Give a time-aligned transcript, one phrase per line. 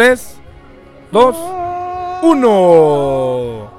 [0.00, 0.40] 3,
[1.12, 1.36] 2,
[2.22, 3.70] 1.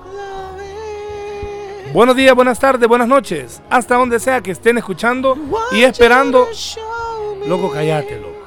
[1.94, 3.60] Buenos días, buenas tardes, buenas noches.
[3.72, 5.36] Hasta donde sea que estén escuchando
[5.72, 6.48] y esperando.
[7.48, 8.46] Loco, cállate, loco.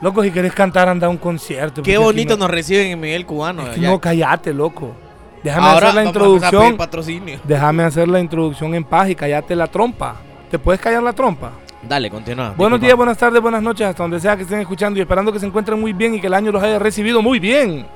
[0.00, 1.84] Loco, si querés cantar, anda a un concierto.
[1.84, 3.62] Qué bonito nos reciben en Miguel Cubano.
[3.62, 3.90] no, es que ya.
[3.90, 4.92] no, cállate, loco.
[5.44, 6.76] Déjame Ahora hacer la introducción.
[7.44, 10.16] Déjame hacer la introducción en paz y cállate la trompa.
[10.50, 11.52] ¿Te puedes callar la trompa?
[11.82, 12.50] Dale, continúa.
[12.56, 12.86] Buenos disculpa.
[12.86, 15.46] días, buenas tardes, buenas noches, hasta donde sea que estén escuchando y esperando que se
[15.46, 17.86] encuentren muy bien y que el año los haya recibido muy bien.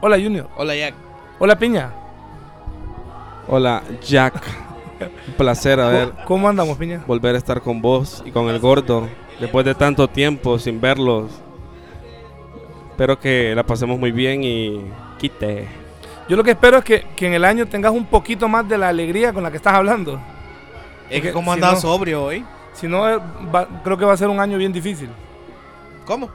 [0.00, 0.48] Hola, Junior.
[0.56, 0.94] Hola, Jack.
[1.38, 1.90] Hola, Piña.
[3.48, 4.34] Hola, Jack.
[5.28, 7.02] Un placer a ver ¿Cómo- ¿Cómo andamos, Piña?
[7.06, 9.08] volver a estar con vos y con el gordo
[9.40, 11.30] después de tanto tiempo sin verlos.
[12.90, 14.80] Espero que la pasemos muy bien y
[15.18, 15.66] quite.
[16.28, 18.78] Yo lo que espero es que, que en el año tengas un poquito más de
[18.78, 20.20] la alegría con la que estás hablando.
[21.10, 22.44] Es que como si no- sobrio hoy.
[22.74, 23.18] Si no, eh,
[23.54, 25.08] va- creo que va a ser un año bien difícil.
[26.04, 26.28] ¿Cómo?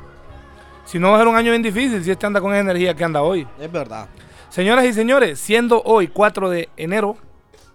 [0.86, 2.96] Si no, va a ser un año bien difícil si este anda con esa energía
[2.96, 3.48] que anda hoy.
[3.59, 4.08] Es verdad.
[4.50, 7.18] Señoras y señores, siendo hoy 4 de enero,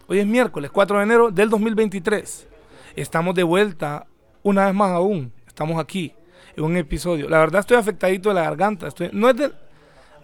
[0.08, 2.48] hoy es miércoles 4 de enero del 2023,
[2.96, 4.06] estamos de vuelta
[4.42, 6.12] una vez más aún, estamos aquí
[6.56, 7.28] en un episodio.
[7.28, 9.52] La verdad estoy afectadito de la garganta, estoy, no, es de,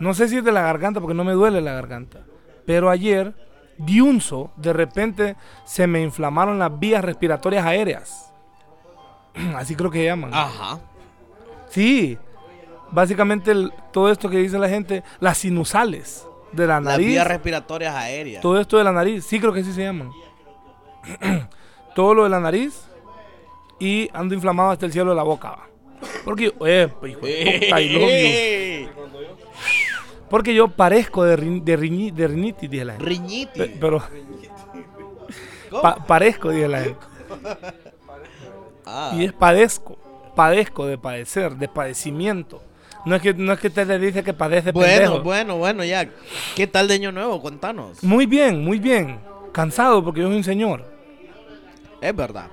[0.00, 2.19] no sé si es de la garganta porque no me duele la garganta,
[2.66, 3.32] pero ayer
[3.78, 8.29] di unso, de repente se me inflamaron las vías respiratorias aéreas,
[9.56, 10.33] así creo que se llaman.
[10.34, 10.78] Ajá.
[11.69, 12.19] Sí,
[12.91, 17.06] básicamente el- todo esto que dice la gente, las sinusales de la Las nariz.
[17.06, 18.42] vías respiratorias aéreas.
[18.42, 20.10] Todo esto de la nariz, sí creo que sí se llaman.
[21.94, 22.82] Todo lo de la nariz
[23.78, 25.58] y ando inflamado hasta el cielo de la boca.
[26.25, 28.88] Porque yo, eh, hijo de.
[30.31, 33.09] Porque yo parezco de, rin- de, riñi- de rinitis, dije la gente.
[33.09, 33.59] Riñiti.
[33.59, 34.00] Pe- Pero
[36.06, 37.06] parezco, dije la gente.
[38.90, 39.12] Ah.
[39.14, 39.96] Y es padezco.
[40.34, 42.62] Padezco de padecer, de padecimiento.
[43.04, 45.22] No es que, no es que te le dice que padece Bueno, pendejo.
[45.22, 46.10] bueno, bueno, Jack.
[46.54, 47.40] ¿Qué tal de año nuevo?
[47.40, 48.02] Contanos.
[48.02, 49.20] Muy bien, muy bien.
[49.52, 50.84] Cansado porque yo soy un señor.
[52.00, 52.48] Es verdad.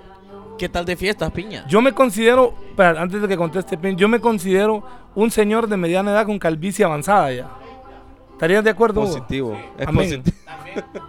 [0.57, 1.65] ¿Qué tal de fiestas, piña?
[1.67, 4.83] Yo me considero, espera, antes de que conteste, Pin, yo me considero
[5.15, 7.49] un señor de mediana edad con calvicie avanzada ya.
[8.33, 9.01] ¿Estarías de acuerdo?
[9.01, 9.57] Positivo.
[9.77, 10.23] Es Amén.
[10.23, 10.37] positivo.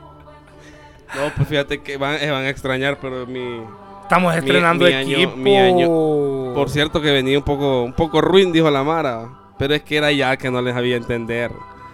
[1.14, 3.62] no, pues fíjate que van, eh, van a extrañar, pero mi...
[4.08, 5.36] Estamos estrenando mi equipo.
[5.36, 9.28] mi año- Por cierto que venía un poco, un poco ruin, dijo la Mara.
[9.58, 11.52] Pero es que era ya que no les había entender.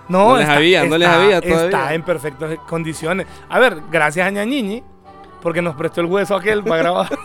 [0.09, 1.65] no, no les había, no les había todavía.
[1.65, 3.27] Está en perfectas condiciones.
[3.49, 4.83] A ver, gracias a Ñañiñi,
[5.43, 7.09] porque nos prestó el hueso aquel para grabar.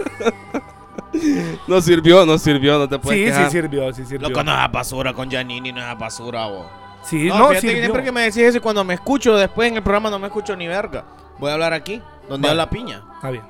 [1.68, 3.52] No sirvió, no sirvió, no te puedes sí, sí quejar.
[3.52, 4.30] sirvió, sí sirvió.
[4.30, 6.68] Loco, no es basura con Janini, no es basura, vos.
[7.04, 7.80] Sí, No, no, fíjate que sirvió.
[7.86, 10.28] siempre que me decís eso y cuando me escucho después en el programa no me
[10.28, 11.04] escucho ni verga.
[11.40, 12.62] Voy a hablar aquí, donde Vale.
[12.62, 13.02] habla piña.
[13.16, 13.44] Está bien.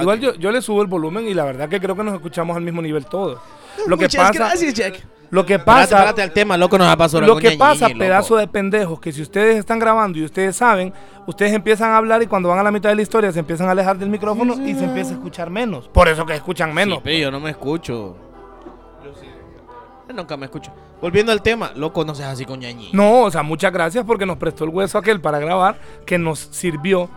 [0.00, 2.56] Igual yo, yo le subo el volumen y la verdad que creo que nos escuchamos
[2.56, 3.38] al mismo nivel todos.
[3.86, 5.06] Lo que Muchas pasa, gracias, Jack.
[5.30, 8.48] lo que Pasa, espérate al tema, loco, no es basura Lo que pasa, pedazo de
[8.48, 10.92] pendejos, que si ustedes están grabando y ustedes saben,
[11.26, 13.68] ustedes empiezan a hablar y cuando van a la mitad de la historia se empiezan
[13.68, 15.88] a alejar del micrófono y se empieza a escuchar menos.
[15.88, 16.98] Por eso que escuchan menos.
[16.98, 18.16] Sí, pero yo no me escucho.
[19.04, 19.26] Yo sí.
[20.14, 20.72] Nunca me escucho.
[21.00, 22.90] Volviendo al tema, loco, no seas así con Ñañini.
[22.92, 26.38] No, o sea, muchas gracias porque nos prestó el hueso aquel para grabar, que nos
[26.38, 27.08] sirvió.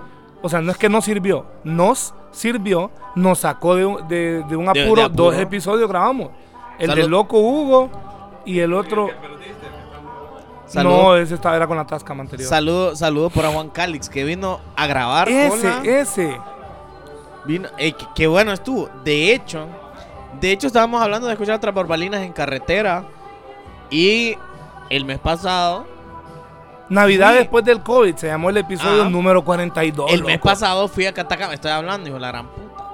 [0.42, 4.56] O sea, no es que nos sirvió, nos sirvió, nos sacó de un, de- de
[4.56, 6.30] un De- de apuro, dos episodios grabamos.
[6.80, 7.02] El Salud.
[7.02, 7.90] del loco Hugo
[8.46, 9.10] y el otro...
[10.66, 11.04] Saludo.
[11.04, 12.48] No, ese estaba, era con la tasca anterior.
[12.48, 16.38] Saludos saludo para Juan Calix, que vino a grabar ese, ese.
[17.46, 18.90] Vino, eh, qué, qué bueno estuvo.
[19.04, 19.68] De hecho,
[20.40, 23.04] de hecho estábamos hablando de escuchar otras barbalinas en carretera.
[23.90, 24.38] Y
[24.90, 25.86] el mes pasado,
[26.92, 27.38] Navidad Sí.
[27.40, 29.10] después del COVID, se llamó el episodio Ajá.
[29.10, 30.12] número 42.
[30.12, 31.54] el mes pasado fui a Catacamas.
[31.56, 32.86] Estoy hablando, hijo de la gran puta.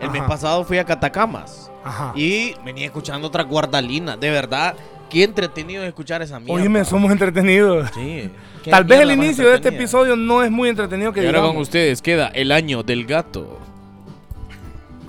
[0.00, 1.70] El mes pasado fui a Catacamas.
[1.84, 2.12] Ajá.
[2.16, 4.18] Y venía escuchando otras guardalinas.
[4.18, 4.74] De verdad,
[5.08, 6.60] qué entretenido es escuchar esa mierda.
[6.60, 7.88] Oíme, somos entretenidos.
[7.94, 8.28] Sí.
[8.70, 11.58] Tal vez el inicio de este episodio no es muy entretenido que Y ahora con
[11.58, 13.60] ustedes queda el año del gato.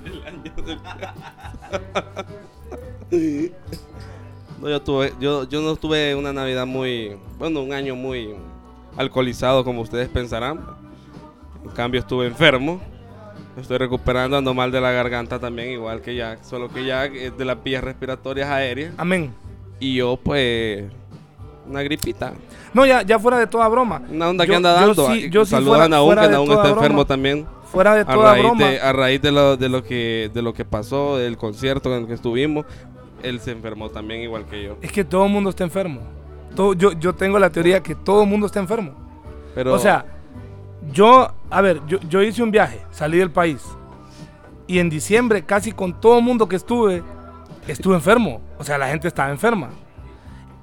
[4.60, 8.34] No, yo, tuve, yo, yo no tuve una Navidad muy, bueno, un año muy
[8.96, 10.60] alcoholizado como ustedes pensarán.
[11.64, 12.80] En cambio estuve enfermo.
[13.56, 16.42] Estoy recuperando, ando mal de la garganta también, igual que Jack.
[16.42, 18.92] Solo que Jack es de las vías respiratorias aéreas.
[18.98, 19.32] Amén.
[19.78, 20.84] Y yo, pues,
[21.68, 22.32] una gripita.
[22.72, 24.02] No, ya, ya fuera de toda broma.
[24.10, 25.06] Una onda que Yo- anda yo dando.
[25.14, 26.70] sí- yo sí Saludos fuera- a Naúm, que Naúm está broma.
[26.76, 27.46] enfermo también.
[27.70, 28.68] Fuera de A toda raíz broma.
[28.68, 32.02] de, a raíz de lo, de, lo que, de lo que pasó, del concierto en
[32.02, 32.66] el que estuvimos,
[33.24, 34.76] él se enfermó también, igual que yo.
[34.82, 36.00] Es que todo el mundo está enfermo.
[36.54, 38.92] Todo, yo, yo tengo la teoría que todo el mundo está enfermo.
[39.54, 40.04] Pero, O sea,
[40.92, 43.62] yo, a ver, yo, yo hice un viaje, salí del país.
[44.66, 47.02] Y en diciembre, casi con todo el mundo que estuve,
[47.66, 48.40] estuve enfermo.
[48.58, 49.70] O sea, la gente estaba enferma.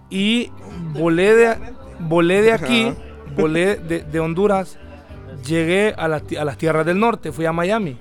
[0.09, 0.51] Y
[0.93, 1.55] volé de,
[1.99, 2.93] volé de aquí,
[3.35, 4.77] volé de, de Honduras,
[5.45, 7.97] llegué a, ti- a las tierras del norte, fui a Miami.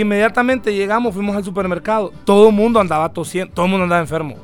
[0.00, 2.12] Inmediatamente llegamos, fuimos al supermercado.
[2.24, 4.36] Todo el mundo andaba tosiendo, todo el mundo andaba enfermo.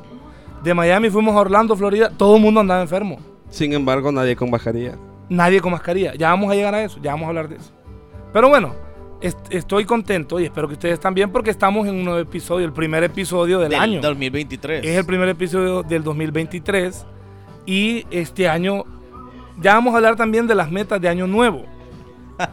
[0.63, 3.17] De Miami fuimos a Orlando, Florida, todo el mundo andaba enfermo.
[3.49, 4.95] Sin embargo, nadie con mascarilla.
[5.29, 6.13] Nadie con mascarilla.
[6.15, 7.71] Ya vamos a llegar a eso, ya vamos a hablar de eso.
[8.31, 8.73] Pero bueno,
[9.21, 12.73] est- estoy contento y espero que ustedes también porque estamos en un nuevo episodio, el
[12.73, 14.01] primer episodio del, año.
[14.01, 14.85] 2023.
[14.85, 17.05] Es el primer episodio del 2023
[17.65, 18.83] y este año
[19.59, 21.63] ya vamos a hablar también de las metas de año nuevo.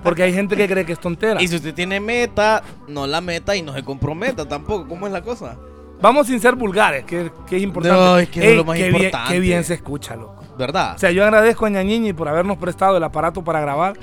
[0.03, 1.41] Porque hay gente que cree que es tontera.
[1.43, 4.89] Y si usted tiene meta, no la meta y no se comprometa tampoco.
[4.89, 5.57] ¿Cómo es la cosa?
[6.01, 7.99] Vamos sin ser vulgares, que, que es importante.
[8.01, 9.33] No, es que es lo más qué bien- importante.
[9.33, 10.45] qué bien se escucha, loco.
[10.57, 10.95] ¿Verdad?
[10.97, 13.95] O sea, yo agradezco a Ñañiñi por habernos prestado el aparato para grabar,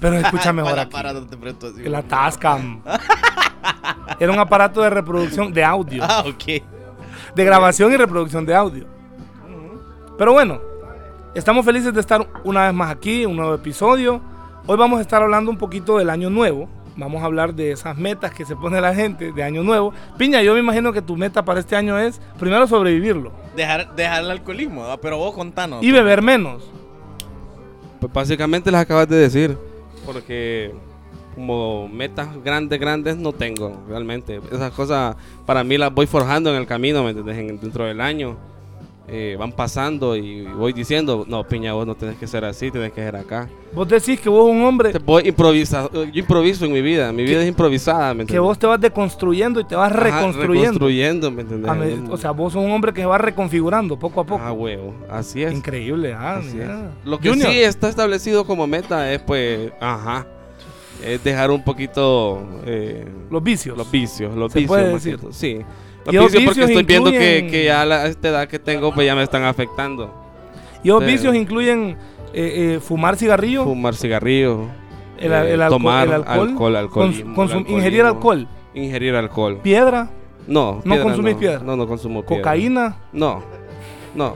[0.00, 1.82] pero escucha mejor para, no te presto así.
[1.88, 2.82] La Tascam.
[4.18, 6.02] Era un aparato de reproducción de audio.
[6.08, 6.62] Ah, ok.
[7.34, 8.86] De grabación y reproducción de audio.
[10.18, 10.60] Pero bueno,
[11.34, 14.20] estamos felices de estar una vez más aquí, un nuevo episodio.
[14.66, 16.68] Hoy vamos a estar hablando un poquito del año nuevo.
[16.96, 19.92] Vamos a hablar de esas metas que se pone la gente de año nuevo.
[20.18, 24.22] Piña, yo me imagino que tu meta para este año es primero sobrevivirlo Dejar, dejar
[24.24, 25.82] el alcoholismo, pero vos contanos.
[25.82, 26.62] y beber menos.
[27.98, 29.56] Pues básicamente las acabas de decir.
[30.04, 30.74] Porque
[31.34, 34.40] como metas grandes, grandes no tengo realmente.
[34.52, 35.16] Esas cosas
[35.46, 37.38] para mí las voy forjando en el camino, ¿me entiendes?
[37.38, 38.36] En- dentro del año.
[39.08, 42.92] Eh, van pasando y voy diciendo, no, Piña, vos no tenés que ser así, tenés
[42.92, 43.48] que ser acá.
[43.74, 47.42] Vos decís que vos un hombre Voy improvisa, yo improviso en mi vida, mi vida
[47.42, 50.62] es improvisada, ¿me que vos te vas deconstruyendo y te vas Ajá, reconstruyendo.
[50.62, 51.70] reconstruyendo, ¿me entiendes?
[51.70, 54.42] A me- o sea, vos sos un hombre que se va reconfigurando poco a poco.
[54.44, 55.52] Ah, huevo, así es.
[55.52, 56.68] Increíble, ah, Así es.
[57.04, 60.26] Lo que Junior, sí está establecido como meta es, pues, ajá,
[61.04, 63.76] es dejar un poquito eh, los vicios.
[63.76, 64.68] los vicios, los Se vicios.
[64.78, 65.18] puede decir.
[65.32, 65.58] Sí,
[66.06, 69.22] Vicios porque estoy viendo que, que ya a esta edad que tengo, pues ya me
[69.22, 70.12] están afectando.
[70.82, 71.96] Y los vicios incluyen
[72.34, 74.66] eh, eh, fumar cigarrillo, Fumar cigarrillo,
[75.18, 79.58] el, eh, el alcohol, tomar el alcohol, alcohol, cons- alcoholismo, ingerir alcohol, Ingerir alcohol.
[79.62, 80.08] piedra,
[80.48, 81.38] No, ¿No piedra consumís no.
[81.40, 81.58] piedra?
[81.64, 82.42] No, no consumo piedra.
[82.42, 83.44] cocaína, No,
[84.14, 84.34] no.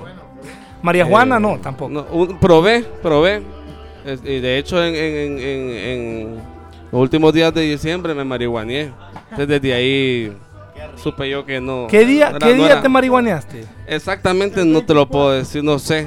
[0.82, 1.90] marihuana, Eh, no, tampoco.
[1.90, 3.42] no, un- probé, probé.
[4.24, 6.34] Y de hecho, en, en- en- en
[6.92, 8.92] los últimos días de diciembre me marihuaneé.
[9.30, 10.32] Entonces, desde ahí
[10.96, 11.86] supe yo que no.
[11.88, 13.64] ¿Qué día, era- ¿qué no día era- te marihuaneaste?
[13.86, 16.06] Exactamente no te lo puedo decir, no sé.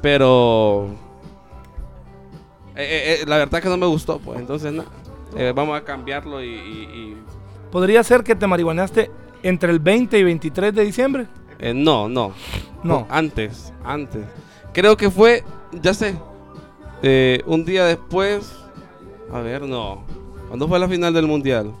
[0.00, 0.88] Pero.
[2.74, 4.38] eh, eh, eh, la verdad que no me gustó, pues.
[4.40, 4.88] Entonces, nada.
[5.36, 6.48] Eh, vamos a cambiarlo y.
[6.48, 7.16] y- y-
[7.70, 9.10] ¿Podría ser que te marihuaneaste
[9.42, 11.26] entre el 20 y 23 de diciembre?
[11.74, 12.32] no, no.
[12.82, 13.06] No.
[13.08, 14.24] Antes, antes.
[14.72, 15.44] Creo que fue,
[15.80, 16.16] ya sé,
[17.46, 18.52] un día después.
[19.32, 20.02] A ver, no.
[20.48, 21.72] ¿Cuándo fue la final del mundial?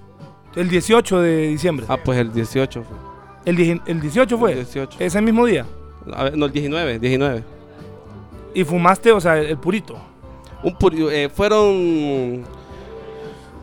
[0.56, 1.86] El 18 de diciembre.
[1.88, 2.96] Ah, pues el 18 fue.
[3.44, 4.52] El, die- el 18 fue.
[4.52, 4.96] El 18.
[5.00, 5.66] Ese mismo día.
[6.12, 7.42] A ver, no, el 19, 19.
[8.54, 9.96] Y fumaste, o sea, el purito.
[10.62, 12.44] Un puri- eh, fueron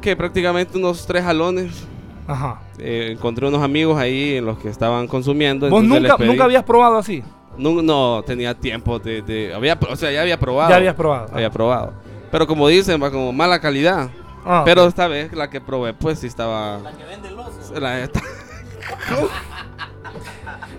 [0.02, 1.86] que prácticamente unos tres jalones.
[2.28, 2.62] Ajá.
[2.78, 5.70] Eh, encontré unos amigos ahí en los que estaban consumiendo.
[5.70, 7.24] ¿Vos nunca, nunca habías probado así?
[7.58, 10.70] No, no tenía tiempo de, de- había, o sea, ya había probado.
[10.70, 11.30] Ya habías probado.
[11.34, 11.94] Había probado.
[12.32, 14.10] Pero como dicen, va como mala calidad.
[14.46, 16.80] Ah, Pero esta vez la que probé, pues sí estaba.
[16.80, 17.60] La que vende el oso.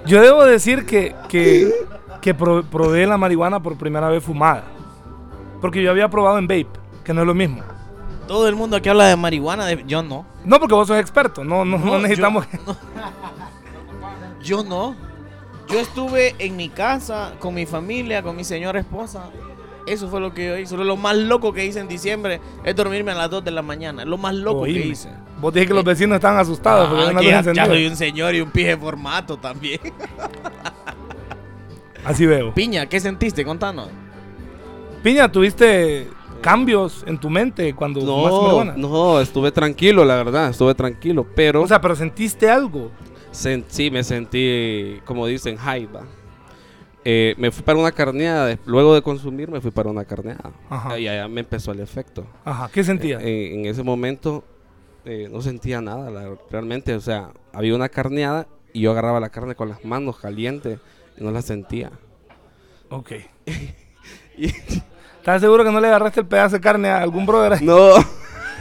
[0.06, 1.72] Yo debo decir que, que,
[2.20, 4.64] que pro- probé la marihuana por primera vez fumada.
[5.60, 6.68] Porque yo había probado en vape,
[7.04, 7.62] que no es lo mismo.
[8.26, 10.24] Todo el mundo aquí habla de marihuana, de- yo no.
[10.44, 12.46] No, porque vos sos experto, no, no, no No, necesitamos...
[14.42, 14.94] Yo no.
[15.68, 19.26] Yo estuve en mi casa con mi familia, con mi señora esposa.
[19.86, 20.76] Eso fue lo que yo hice.
[20.76, 24.02] Lo más loco que hice en diciembre es dormirme a las 2 de la mañana.
[24.02, 25.08] Es lo más loco que hice.
[25.40, 27.66] Vos dijiste que los vecinos estaban asustados porque Ah, había una que luz ya, encendida.
[27.66, 29.80] ya soy un señor y un pije formato también.
[32.04, 32.54] Así veo.
[32.54, 33.44] Piña, ¿qué sentiste?
[33.44, 33.88] Contanos.
[35.02, 36.08] Piña, ¿tuviste
[36.40, 38.74] cambios en tu mente cuando fumaste No, marihuana?
[38.76, 41.26] no, estuve tranquilo, la verdad, estuve tranquilo.
[41.34, 42.90] Pero O sea, pero sentiste algo.
[43.32, 46.02] sen- sí me sentí, como dicen, high, va.
[47.04, 48.56] Eh, me fui para una carneada.
[48.66, 50.50] Luego de consumir, me fui para una carneada.
[50.68, 50.98] Ajá.
[50.98, 52.26] Y allá me empezó el efecto.
[52.44, 53.22] Ajá, ¿qué sentías?
[53.22, 54.44] Eh, en ese momento
[55.04, 56.94] eh, no sentía nada, la- realmente.
[56.94, 60.78] O sea, había una carneada y yo agarraba la carne con las manos calientes
[61.18, 61.90] y no la sentía.
[62.90, 63.12] ok.
[64.36, 64.48] Y-
[65.20, 67.60] ¿Estás seguro que no le agarraste el pedazo de carne a algún brother?
[67.62, 67.90] no,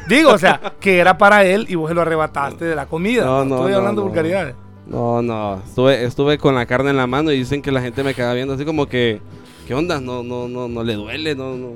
[0.08, 3.24] Digo, o sea, que era para él y vos se lo arrebataste de la comida.
[3.25, 4.55] No, No, no, estoy hablando vulgaridades.
[4.89, 5.62] No, no.
[5.65, 8.34] Estuve, estuve con la carne en la mano y dicen que la gente me queda
[8.34, 9.22] viendo así como que,
[9.67, 10.00] ¿qué onda?
[10.01, 11.69] No, no, no, no le duele, no, no.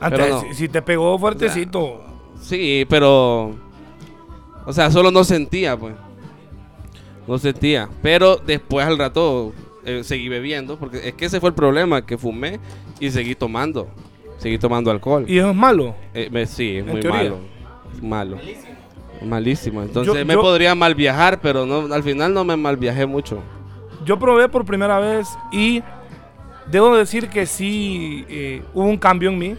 [0.00, 0.40] Antes, no.
[0.42, 2.02] si, si te pegó fuertecito.
[2.40, 3.52] Sí, pero,
[4.66, 5.94] o sea, solo no sentía, pues.
[7.26, 7.88] No sentía.
[8.02, 9.52] Pero después al rato
[9.86, 12.60] eh, seguí bebiendo, porque es que ese fue el problema, que fumé
[13.00, 13.88] y seguí tomando.
[14.38, 15.24] Seguí tomando alcohol.
[15.28, 15.94] Y eso es malo.
[16.12, 17.22] Eh, me- sí, es En muy teoría.
[17.22, 17.38] malo.
[18.02, 18.36] Malo.
[18.36, 18.73] Malísimo.
[19.82, 23.06] Entonces Yo- me yo- podría mal viajar, pero no, al final no me mal viajé
[23.06, 23.38] mucho.
[24.04, 25.82] Yo probé por primera vez y
[26.70, 29.56] debo decir que sí eh, hubo un cambio en mí.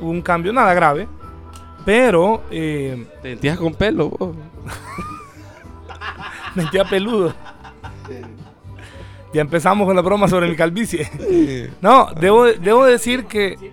[0.00, 1.08] Hubo un cambio, nada grave.
[1.84, 4.10] Pero eh, ¿Te sentías con pelo?
[4.10, 4.36] vos?
[6.54, 7.34] me sentía peludo.
[9.32, 11.70] Ya empezamos con la broma sobre mi calvicie.
[11.80, 13.72] No, debo, debo decir que,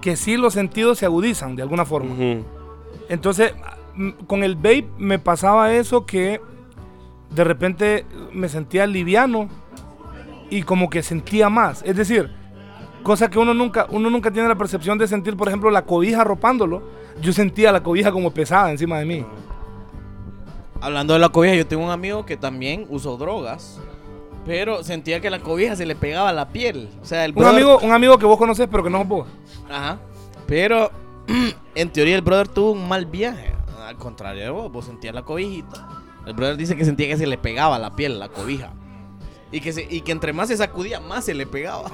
[0.00, 2.14] que sí los sentidos se agudizan de alguna forma.
[3.08, 3.52] Entonces,
[4.26, 6.40] con el vape me pasaba eso que
[7.30, 9.48] de repente me sentía liviano
[10.50, 11.82] y como que sentía más.
[11.84, 12.30] Es decir,
[13.02, 16.22] cosa que uno nunca, uno nunca tiene la percepción de sentir, por ejemplo, la cobija
[16.22, 16.82] arropándolo.
[17.20, 19.26] Yo sentía la cobija como pesada encima de mí.
[20.80, 23.80] Hablando de la cobija, yo tengo un amigo que también usó drogas,
[24.44, 26.90] pero sentía que la cobija se le pegaba a la piel.
[27.00, 29.28] O sea, el Un amigo, un amigo que vos conoces, pero que no es vos.
[29.70, 29.98] Ajá.
[30.46, 30.90] Pero
[31.74, 33.53] en teoría el brother tuvo un mal viaje.
[33.94, 35.86] Al contrario de vos, vos sentías la cobijita.
[36.26, 38.72] El brother dice que sentía que se le pegaba la piel la cobija.
[39.52, 41.88] Y que, se- y que entre más se sacudía, más se le pegaba.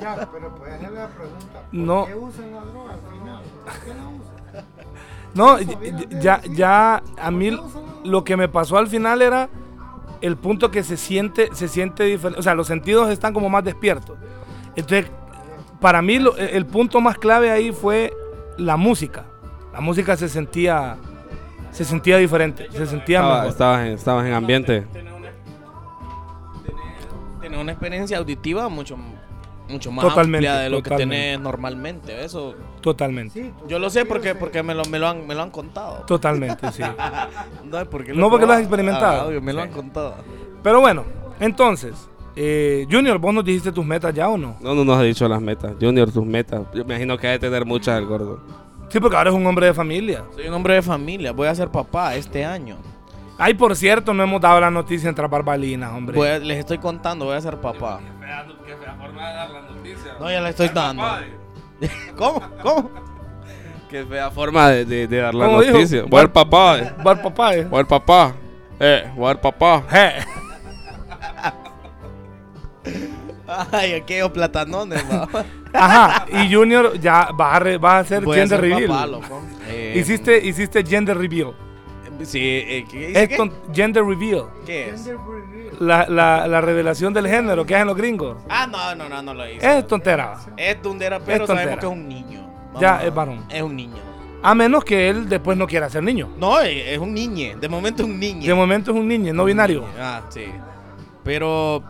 [0.00, 1.62] Ya, pero puedes hacerle la pregunta.
[1.70, 2.04] ¿por No.
[2.06, 3.42] qué usan la droga al final?
[3.64, 4.64] ¿Por qué la usan?
[5.34, 5.58] No,
[6.20, 7.58] ya, ya a mí
[8.04, 9.48] lo que me pasó al final era
[10.20, 12.38] el punto que se siente, se siente diferente.
[12.38, 14.18] O sea, los sentidos están como más despiertos.
[14.74, 15.10] Entonces,
[15.80, 18.12] para mí lo- el punto más clave ahí fue
[18.58, 19.24] la música.
[19.72, 20.96] La música se sentía,
[21.76, 23.50] se sentía diferente, se sentía Estaba- mejor.
[23.50, 24.86] estabas, en, estabas en ambiente.
[27.40, 28.96] Tener una experiencia auditiva mucho,
[29.68, 31.14] mucho más Totalmente, amplia de lo totalmente.
[31.14, 32.24] que tenés normalmente.
[32.24, 35.42] Eso Totalmente, Sí, yo lo sé porque, porque me, lo, me, lo han, me lo
[35.42, 36.04] han contado.
[36.06, 36.82] totalmente, sí.
[37.64, 38.60] No, porque No porque lo has probado.
[38.60, 39.20] experimentado.
[39.22, 40.14] Ah, obvio, me lo han contado.
[40.62, 41.04] Pero bueno,
[41.40, 44.56] entonces, eh, Junior, ¿vos nos dijiste tus metas ya o no?
[44.60, 45.72] No, no nos ha dicho las metas.
[45.80, 46.62] Junior, tus metas.
[46.74, 48.40] Yo me imagino que hay de tener muchas el gordo.
[48.88, 50.24] Sí, porque ahora es un hombre de familia.
[50.34, 51.32] Soy un hombre de familia.
[51.32, 52.76] Voy a ser papá este año.
[53.38, 56.16] Ay, por cierto, no hemos dado la noticia entre barbalinas, hombre.
[56.16, 58.00] Voy a- les estoy contando, voy a ser papá.
[58.64, 60.12] Qué fea forma de dar la noticia.
[60.18, 61.02] No, ya la estoy dando.
[62.16, 62.42] ¿Cómo?
[62.62, 62.90] ¿Cómo?
[63.90, 65.74] Qué fea forma de, de- de dar la ¿Cómo dijo?
[65.74, 66.04] noticia.
[66.08, 66.78] Voy al papá.
[66.78, 66.92] eh.
[67.04, 67.64] Bar papá, eh.
[67.64, 68.34] Voy papá.
[68.80, 69.82] Eh, voy papá.
[69.90, 70.12] Je.
[73.72, 75.28] Ay, aquellos platanones, va.
[75.72, 78.88] Ajá, y Junior ya va a, re- va a hacer Voy a gender ser reveal.
[78.88, 79.42] papá, loco.
[79.68, 81.52] Eh, hiciste, hiciste gender reveal.
[82.22, 83.50] Sí, eh, ¿qué, Es qué?
[83.74, 84.46] gender reveal.
[84.64, 85.04] ¿Qué es?
[85.04, 85.76] Gender reveal.
[85.80, 88.38] La, la, la revelación del género que hacen los gringos.
[88.48, 89.78] Ah, no, no, no, no lo hice.
[89.78, 90.38] Es tontera.
[90.56, 91.58] Es tundera, pero Es tontera.
[91.60, 92.50] sabemos que es un niño.
[92.80, 93.44] Ya, es varón.
[93.50, 93.96] Es un niño.
[94.42, 96.30] A menos que él después no quiera ser niño.
[96.38, 97.56] No, eh, es un niñe.
[97.56, 98.46] De momento es un niño.
[98.46, 99.84] De momento es un niño, no binario.
[100.00, 100.44] Ah, sí.
[101.22, 101.82] Pero.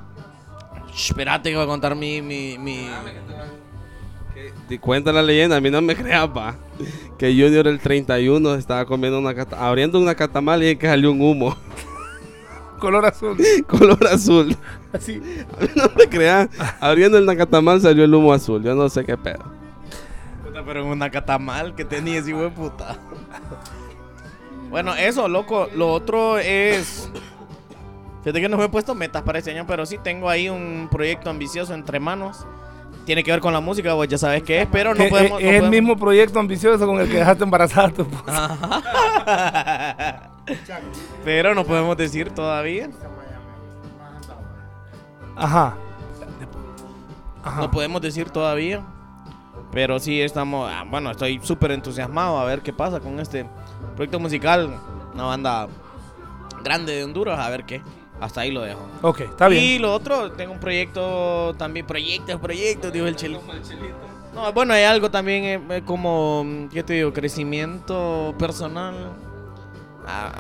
[0.97, 2.23] Espérate que voy a contar mi.
[2.23, 2.89] mi, mi...
[4.69, 6.57] Di- Cuenta la leyenda, a mí no me creas, pa.
[7.19, 11.21] Que Junior el 31 estaba comiendo una cata, abriendo una catamal y que salió un
[11.23, 11.57] humo
[12.81, 13.37] Color azul.
[13.67, 14.55] color azul.
[14.93, 15.15] Así.
[15.59, 16.49] A mí no me creas,
[16.81, 18.63] abriendo el nacatamal salió el humo azul.
[18.63, 19.45] Yo no sé qué pedo.
[20.45, 22.99] Puta, pero en una catamal que tenía ese hijo de puta.
[24.69, 25.69] Bueno, eso, loco.
[25.75, 27.09] Lo otro es.
[28.27, 30.89] Fíjate que no me he puesto metas para este año, pero sí tengo ahí un
[30.91, 32.45] proyecto ambicioso entre manos.
[33.05, 35.39] Tiene que ver con la música, vos ya sabes qué es, pero no podemos.
[35.41, 38.59] es no el podemos- mismo proyecto ambicioso con el que dejaste embarazada a tu esposa.
[41.25, 42.91] Pero no podemos decir todavía.
[45.37, 45.77] Ajá.
[47.45, 47.61] Ajá.
[47.61, 48.83] No podemos decir todavía.
[49.71, 50.69] Pero sí estamos.
[50.73, 53.47] ah, Bueno, estoy súper entusiasmado a ver qué pasa con este
[53.95, 54.75] proyecto musical.
[55.15, 55.69] Una banda
[56.65, 57.83] grande de Honduras, a ver qué.
[58.21, 58.81] Hasta ahí lo dejo.
[59.03, 59.63] Ok, está bien.
[59.63, 63.43] Y lo otro, tengo un proyecto también, proyectos, proyectos, dijo el chelito.
[64.35, 67.13] No, bueno, hay algo también eh, eh, como, mm, ¿qué te digo?
[67.13, 68.95] Crecimiento personal.
[70.07, 70.33] Ah,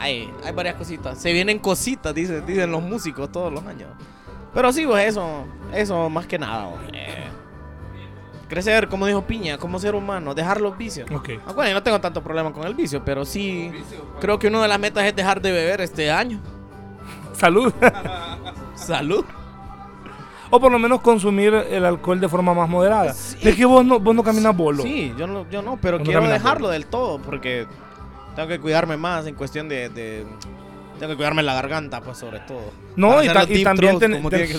[0.00, 1.20] hay, hay varias cositas.
[1.20, 3.88] Se vienen cositas, dicen, dicen los músicos todos los años.
[4.54, 5.44] Pero sí, pues eso,
[5.74, 6.70] eso más que nada.
[6.70, 7.24] pues, eh,
[8.48, 11.10] crecer, como dijo Piña, como ser humano, dejar los vicios.
[11.10, 11.30] Ok.
[11.46, 13.72] Ah, bueno, yo no tengo tanto problema con el vicio, pero sí
[14.20, 16.40] creo que una de las metas es dejar de beber este año.
[17.38, 17.72] Salud.
[18.74, 19.24] Salud.
[20.50, 23.12] o por lo menos consumir el alcohol de forma más moderada.
[23.12, 23.36] Sí.
[23.42, 24.82] Es que vos no, vos no caminas bolo.
[24.82, 27.66] Sí, yo no, yo no pero quiero dejarlo del todo porque
[28.34, 30.26] tengo que cuidarme más en cuestión de, de-
[30.98, 32.70] tengo que cuidarme la garganta, pues sobre todo.
[32.96, 34.50] No, y ta- y también ten- ten-.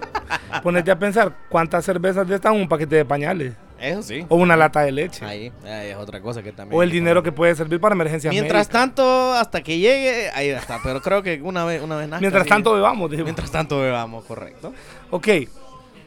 [0.62, 3.54] Ponete a pensar cuántas cervezas de estas un paquete de pañales.
[3.80, 4.24] Eso sí.
[4.28, 5.24] O una lata de leche.
[5.24, 6.78] Ahí, ahí es otra cosa que también.
[6.78, 8.72] O el dinero que puede servir para emergencias Mientras médicas.
[8.72, 10.80] tanto, hasta que llegue, ahí está.
[10.82, 13.10] Pero creo que una vez, una vez nazca, Mientras tanto bebamos.
[13.10, 13.26] dijimos.
[13.26, 14.72] Mientras tanto bebamos, correcto.
[15.10, 15.28] Ok.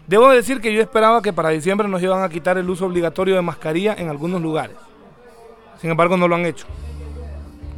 [0.08, 3.36] Debo decir que yo esperaba que para diciembre nos iban a quitar el uso obligatorio
[3.36, 4.76] de mascarilla en algunos lugares.
[5.80, 6.66] Sin embargo, no lo han hecho.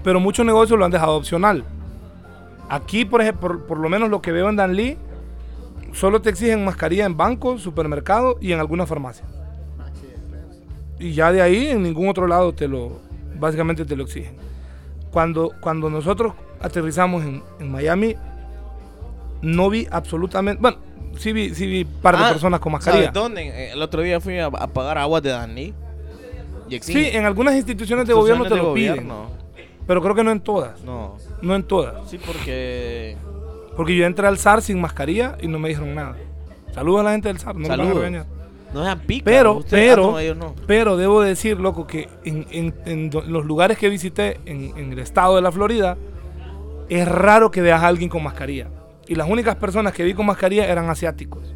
[0.03, 1.65] Pero muchos negocios lo han dejado opcional.
[2.69, 4.97] Aquí, por ejemplo, por, por lo menos lo que veo en Danlí,
[5.91, 9.27] solo te exigen mascarilla en bancos, supermercados y en algunas farmacias.
[11.01, 12.99] Y ya de ahí en ningún otro lado te lo,
[13.39, 14.35] básicamente te lo exigen.
[15.11, 18.15] Cuando, cuando nosotros aterrizamos en, en Miami,
[19.41, 20.77] no vi absolutamente, bueno,
[21.17, 23.05] sí vi, sí vi par de Ah, personas con mascarilla.
[23.05, 23.47] ¿Sabes dónde?
[23.47, 25.73] Eh, El otro día fui a, a pagar aguas de Danlí.
[26.69, 29.27] Y Sí, en algunas instituciones de gobierno te lo de piden, gobierno.
[29.87, 31.17] pero creo que no en todas, No.
[31.41, 32.09] no en todas.
[32.09, 33.17] Sí, porque.
[33.75, 36.15] Porque yo entré al SAR sin mascarilla y no me dijeron nada.
[36.73, 37.95] Saludos a la gente del SAR, no me Saludos.
[37.95, 38.25] regañar.
[38.73, 39.25] No sean picas.
[39.25, 40.55] Pero, pero, ah, no, ellos no.
[40.67, 44.93] pero debo decir, loco, que en, en- en do- los lugares que visité en, en
[44.93, 45.97] el estado de la Florida,
[46.89, 48.67] es raro que veas a alguien con mascarilla.
[49.07, 51.53] Y las únicas personas que vi con mascarilla eran asiáticos.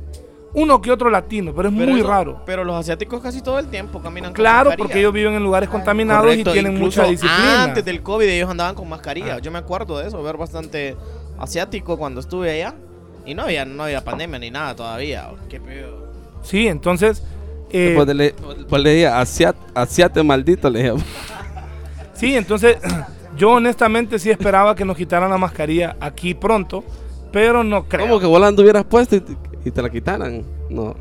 [0.54, 2.42] Uno que otro latino, pero es Pero muy eso- raro.
[2.46, 5.68] Pero los asiáticos casi todo el tiempo caminan con Claro, porque ellos viven en lugares
[5.70, 7.64] contaminados Correcto, y tienen incluso mucha disciplina.
[7.64, 9.36] Antes del COVID ellos andaban con mascarilla.
[9.36, 9.40] Ah.
[9.40, 10.96] Yo me acuerdo de eso, ver bastante
[11.38, 12.76] asiático cuando estuve allá.
[13.26, 15.30] Y no había, no había pandemia ni nada todavía.
[15.50, 16.05] Qué pedo.
[16.46, 17.24] Sí, entonces...
[17.72, 18.34] eh, Pues le,
[18.70, 21.06] pues le decía, asiate, asiate maldito, le dije.
[22.14, 22.78] Sí, entonces
[23.38, 26.84] yo honestamente sí esperaba que nos quitaran la mascarilla aquí pronto,
[27.32, 28.08] pero no creo.
[28.08, 29.34] ¿Cómo que vos la anduvieras puesto y te,
[29.66, 30.44] y te la quitaran?
[30.70, 30.96] No.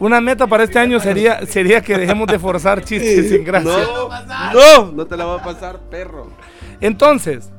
[0.00, 3.70] Una meta para este año sería, sería que dejemos de forzar chistes sin gracia.
[3.70, 6.28] No, no, no te la va a pasar, perro.
[6.80, 7.50] Entonces,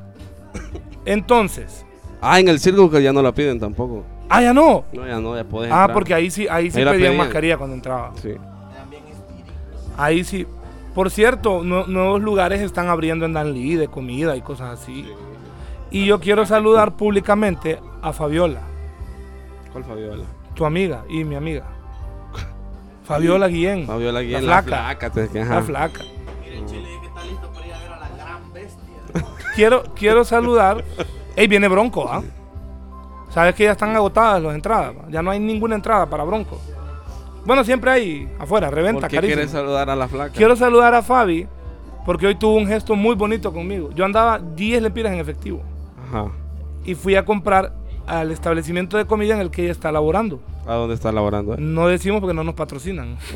[1.04, 1.84] entonces,
[2.22, 4.04] Ah, en el circo que ya no la piden tampoco.
[4.30, 4.84] Ah, ya no.
[4.92, 5.92] No, ya no, ya puedes Ah, entrar.
[5.94, 7.16] porque ahí sí, ahí sí pedían pedían.
[7.18, 8.12] mascarilla cuando entraba.
[8.22, 8.34] Sí.
[9.98, 10.46] Ahí sí.
[10.94, 15.06] Por cierto, nue- nuevos lugares están abriendo en Danlí de comida y cosas así.
[15.90, 18.60] Y yo quiero saludar públicamente a Fabiola,
[19.72, 20.24] ¿Cuál Fabiola?
[20.54, 21.64] tu amiga y mi amiga.
[23.04, 23.86] Fabiola Guillén.
[23.86, 24.76] Fabiola aquí La en la flaca.
[24.84, 25.10] flaca.
[25.10, 25.54] te- que, ajá.
[25.56, 26.00] La flaca.
[29.54, 30.84] Quiero, quiero saludar.
[31.36, 32.22] Ey, viene Bronco, ¿ah?
[33.30, 34.94] Sabes que ya están agotadas las entradas.
[35.10, 36.60] Ya no hay ninguna entrada para Bronco.
[37.44, 39.36] Bueno, siempre hay afuera, reventa, ¿Por qué carísimo.
[39.36, 40.32] quieres saludar a la flaca?
[40.32, 41.46] Quiero saludar a Fabi
[42.04, 43.90] porque hoy tuvo un gesto muy bonito conmigo.
[43.94, 45.62] Yo andaba 10 lempiras en efectivo
[46.08, 46.26] Ajá.
[46.84, 47.72] y fui a comprar
[48.06, 50.40] al establecimiento de comida en el que ella está laborando.
[50.66, 51.54] ¿A dónde está laborando?
[51.54, 51.56] eh?
[51.60, 53.16] No decimos porque no nos patrocinan.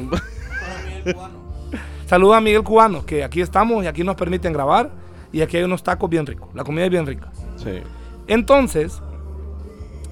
[2.07, 4.90] Saludos a Miguel Cubano, que aquí estamos y aquí nos permiten grabar
[5.33, 6.48] y aquí hay unos tacos bien ricos.
[6.54, 7.30] La comida es bien rica.
[7.57, 7.80] Sí.
[8.26, 9.00] Entonces,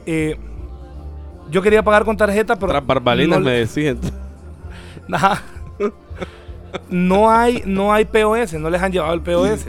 [0.07, 0.37] eh,
[1.51, 3.99] yo quería pagar con tarjeta, pero Tras barbalinas no, me decían.
[5.13, 5.43] Ajá.
[6.89, 9.67] no hay no hay POS, no les han llevado el POS.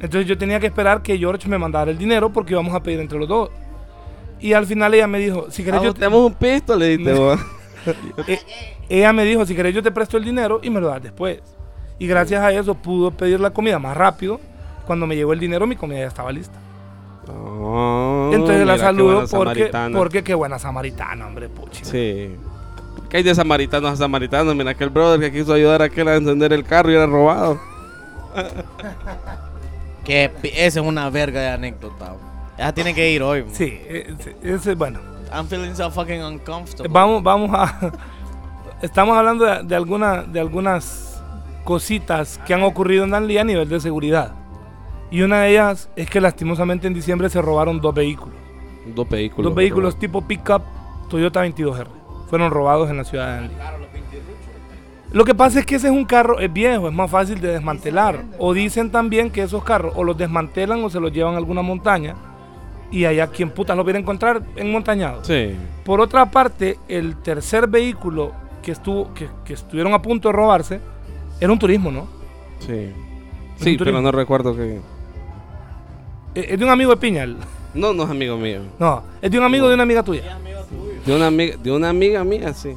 [0.00, 3.00] Entonces yo tenía que esperar que George me mandara el dinero porque íbamos a pedir
[3.00, 3.50] entre los dos.
[4.40, 7.12] Y al final ella me dijo, si querés yo te- tenemos un pisto, le diste
[7.18, 7.40] vos.
[8.28, 8.38] Eh,
[8.88, 11.40] ella me dijo, si querés yo te presto el dinero y me lo das después.
[11.98, 14.40] Y gracias a eso pudo pedir la comida más rápido.
[14.86, 16.56] Cuando me llegó el dinero, mi comida ya estaba lista.
[17.30, 21.84] Oh, Entonces la qué saludo porque, porque qué buena samaritana, hombre, puchi.
[21.84, 22.36] Sí.
[23.08, 24.54] ¿Qué hay de samaritanos a samaritanos?
[24.54, 27.58] Mira aquel brother que quiso ayudar a aquel a encender el carro y era robado.
[30.04, 32.14] Que esa es una verga de anécdota.
[32.56, 33.44] Esa tiene que ir hoy.
[33.52, 35.00] Sí, eh, sí, ese, bueno.
[35.30, 36.88] I'm feeling so fucking uncomfortable.
[36.90, 37.92] Vamos, vamos a.
[38.82, 41.22] Estamos hablando de, de, alguna- de algunas
[41.64, 44.32] cositas que han ocurrido en Danlí a nivel de seguridad.
[45.10, 48.36] Y una de ellas es que lastimosamente en diciembre se robaron dos vehículos.
[48.94, 49.44] Dos vehículos.
[49.44, 50.62] Dos vehículos tipo pickup
[51.08, 51.86] Toyota 22R.
[52.28, 53.54] Fueron robados en la ciudad de Danlí.
[55.10, 57.48] Lo que pasa es que ese es un carro, es viejo, es más fácil de
[57.48, 58.24] desmantelar.
[58.38, 61.62] O dicen también que esos carros o los desmantelan o se los llevan a alguna
[61.62, 62.14] montaña.
[62.90, 65.24] Y allá quien putas lo viene a encontrar en montañado.
[65.24, 65.56] Sí.
[65.84, 70.80] Por otra parte, el tercer vehículo que estuvo, que, que estuvieron a punto de robarse,
[71.40, 72.06] era un turismo, ¿no?
[72.60, 72.92] Sí.
[73.56, 74.80] Sí, pero no recuerdo que.
[76.34, 77.36] Eh, Es de un amigo de Piñal.
[77.74, 78.60] No, no es amigo mío.
[78.78, 80.38] No, es de un amigo de una amiga tuya.
[81.04, 82.74] De una amiga, de una amiga mía, sí.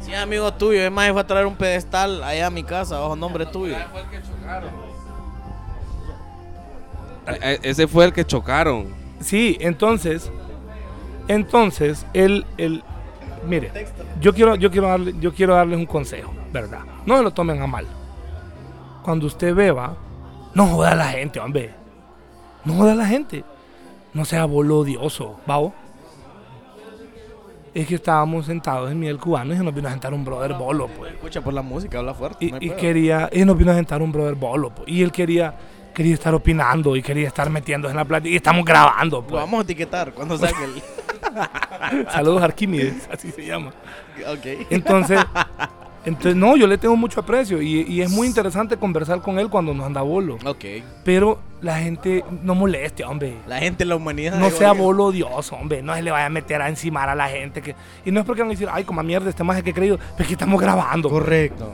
[0.00, 2.98] Si es amigo tuyo, es más, fue a traer un pedestal allá a mi casa
[2.98, 3.76] bajo nombre tuyo.
[7.26, 8.88] E- e- ese fue el que chocaron.
[9.20, 10.30] Sí, entonces,
[11.28, 12.82] entonces, él, él,
[13.46, 13.70] mire,
[14.20, 16.80] yo quiero, yo quiero darle, yo quiero darles un consejo, ¿verdad?
[17.06, 17.86] No se lo tomen a mal.
[19.04, 19.94] Cuando usted beba,
[20.54, 21.74] no joda a la gente, hombre.
[22.64, 23.44] No joda a la gente.
[24.14, 25.72] No sea bolodioso, ¿vao?
[27.74, 30.52] es que estábamos sentados en Miguel Cubano y se nos vino a sentar un brother
[30.54, 31.14] bolo, pues.
[31.14, 32.44] Escucha por la música, habla fuerte.
[32.44, 34.88] Y, no y quería, y nos vino a sentar un brother bolo, pues.
[34.88, 35.54] Y él quería,
[35.94, 38.30] quería estar opinando y quería estar metiéndose en la plática.
[38.30, 39.42] Y estamos grabando, Lo pues.
[39.42, 40.82] vamos a etiquetar cuando saque el.
[42.12, 43.72] Saludos Arquímedes, así se llama.
[44.28, 44.66] ok.
[44.68, 45.18] Entonces,
[46.04, 49.48] entonces, no, yo le tengo mucho aprecio y, y es muy interesante conversar con él
[49.48, 50.38] cuando nos anda bolo.
[50.44, 50.64] Ok.
[51.04, 53.36] Pero la gente no moleste, hombre.
[53.46, 54.38] La gente, la humanidad.
[54.38, 55.82] No sea bolo odioso, hombre.
[55.82, 57.62] No se le vaya a meter a encimar a la gente.
[57.62, 57.76] Que...
[58.04, 59.98] Y no es porque van a decir, ay, como mierda, este más que he creído.
[59.98, 61.08] Pero es que estamos grabando.
[61.08, 61.72] Correcto.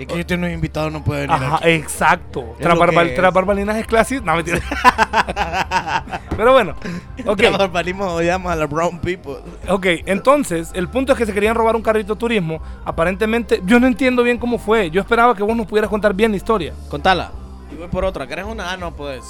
[0.00, 1.36] Y que este no es invitado, no puede venir.
[1.36, 1.68] Ajá, aquí.
[1.68, 2.56] exacto.
[2.58, 3.76] Es barbal- es.
[3.76, 4.24] es clásico.
[4.24, 4.58] No, mentira.
[6.36, 6.74] Pero bueno,
[7.26, 7.36] ok.
[7.36, 9.34] Tras barbalismo odiamos a la brown people.
[9.68, 12.60] Ok, entonces, el punto es que se querían robar un carrito de turismo.
[12.84, 14.90] Aparentemente, yo no entiendo bien cómo fue.
[14.90, 16.72] Yo esperaba que vos nos pudieras contar bien la historia.
[16.88, 17.30] Contala.
[17.70, 18.26] Y voy por otra.
[18.26, 18.72] ¿Querés una?
[18.72, 19.22] Ah, no, pues.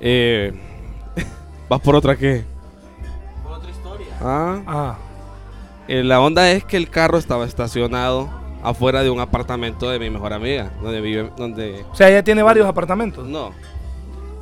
[0.00, 0.52] Eh,
[1.68, 2.44] ¿Vas por otra qué?
[3.42, 4.06] Por otra historia.
[4.20, 4.96] Ah, Ah,
[5.88, 8.28] eh, la onda es que el carro estaba estacionado
[8.62, 12.42] afuera de un apartamento de mi mejor amiga, donde vive, donde o sea, ella tiene
[12.42, 13.26] varios apartamentos.
[13.26, 13.52] no,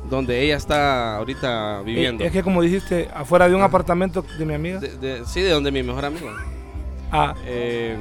[0.09, 2.23] donde ella está ahorita viviendo.
[2.23, 4.79] Es que como dijiste, afuera de un apartamento de mi amiga.
[4.79, 6.31] De- de- sí, de donde mi mejor amiga.
[7.11, 7.95] Ah, Eh,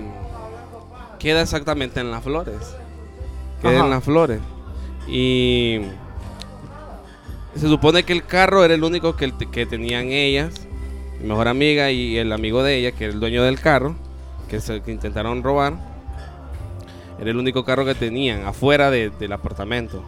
[1.18, 2.76] queda exactamente en las flores.
[3.60, 3.84] Queda Ajá.
[3.84, 4.40] en las flores.
[5.08, 5.80] Y
[7.54, 10.66] se supone que el carro era el único que, que tenían ellas,
[11.20, 13.96] mi mejor amiga y el amigo de ella, que era el dueño del carro,
[14.48, 15.74] que, se, que intentaron robar.
[17.20, 20.02] Era el único carro que tenían afuera de- del apartamento.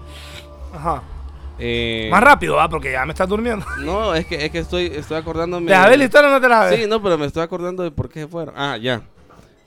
[0.74, 1.02] ajá.
[1.60, 3.66] Eh, Más rápido, va, porque ya me estás durmiendo.
[3.80, 5.66] No, es que, es que estoy, estoy acordándome.
[5.66, 6.80] ¿Te sabes la historia o no te la sabes?
[6.80, 8.54] Sí, no, pero me estoy acordando de por qué se fueron.
[8.56, 9.02] Ah, ya.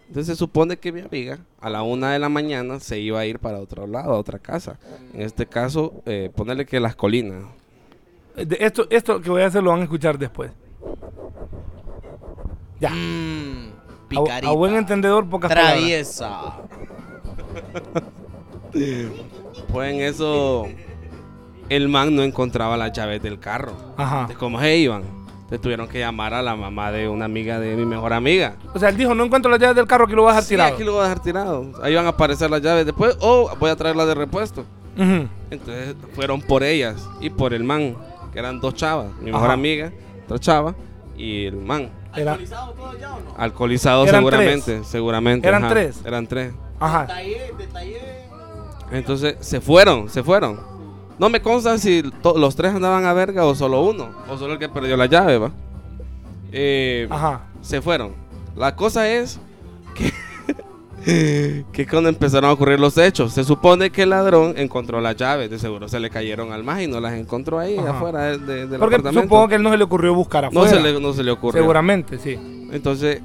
[0.07, 3.25] Entonces se supone que mi amiga a la una de la mañana se iba a
[3.25, 4.77] ir para otro lado, a otra casa.
[5.13, 7.43] En este caso, eh, ponerle que las colinas.
[8.37, 10.51] De esto, esto que voy a hacer lo van a escuchar después.
[12.79, 12.89] Ya.
[12.91, 13.69] Mmm.
[13.69, 14.47] A, Picarita.
[14.49, 16.23] a buen entendedor, pocas palabras.
[19.71, 20.67] Pues en eso,
[21.69, 23.73] el man no encontraba las llaves del carro.
[23.97, 24.15] Ajá.
[24.21, 25.03] Entonces, ¿cómo se iban?
[25.03, 28.55] Entonces tuvieron que llamar a la mamá de una amiga de mi mejor amiga.
[28.73, 30.43] O sea, él dijo, no encuentro las llaves del carro, que lo vas a dejar
[30.43, 30.73] Sí, tirado.
[30.75, 31.71] aquí lo voy a dejar tirado.
[31.83, 33.17] Ahí van a aparecer las llaves después.
[33.19, 34.61] O voy a traerlas de repuesto.
[34.97, 35.27] Ujú.
[35.49, 37.95] Entonces fueron por ellas y por el man,
[38.31, 39.91] que eran dos chavas, mi mejor amiga,
[40.25, 40.75] otra chava
[41.17, 41.89] y el man.
[42.15, 43.33] Era- ¿Alcoholizado todo ya o no?
[43.37, 45.47] Alcoholizado Eran seguramente, seguramente.
[45.47, 46.01] ¿Eran ajá, tres?
[46.05, 46.53] Eran tres.
[46.79, 47.07] Ajá.
[48.91, 50.59] Entonces se fueron, se fueron.
[51.17, 54.53] No me consta si to- los tres andaban a verga o solo uno, o solo
[54.53, 55.51] el que perdió la llave, va.
[56.51, 57.41] Eh, Ajá.
[57.61, 58.13] se fueron.
[58.55, 59.39] La cosa es
[61.71, 65.49] que cuando empezaron a ocurrir los hechos, se supone que el ladrón encontró las llaves,
[65.49, 67.91] de seguro se le cayeron al más y no las encontró ahí Ajá.
[67.91, 69.21] afuera de- de- del Porque apartamento.
[69.23, 70.69] supongo que él no se le ocurrió buscar no afuera.
[70.69, 71.61] se, le, no se le ocurrió.
[71.61, 72.37] Seguramente, sí.
[72.71, 73.21] Entonces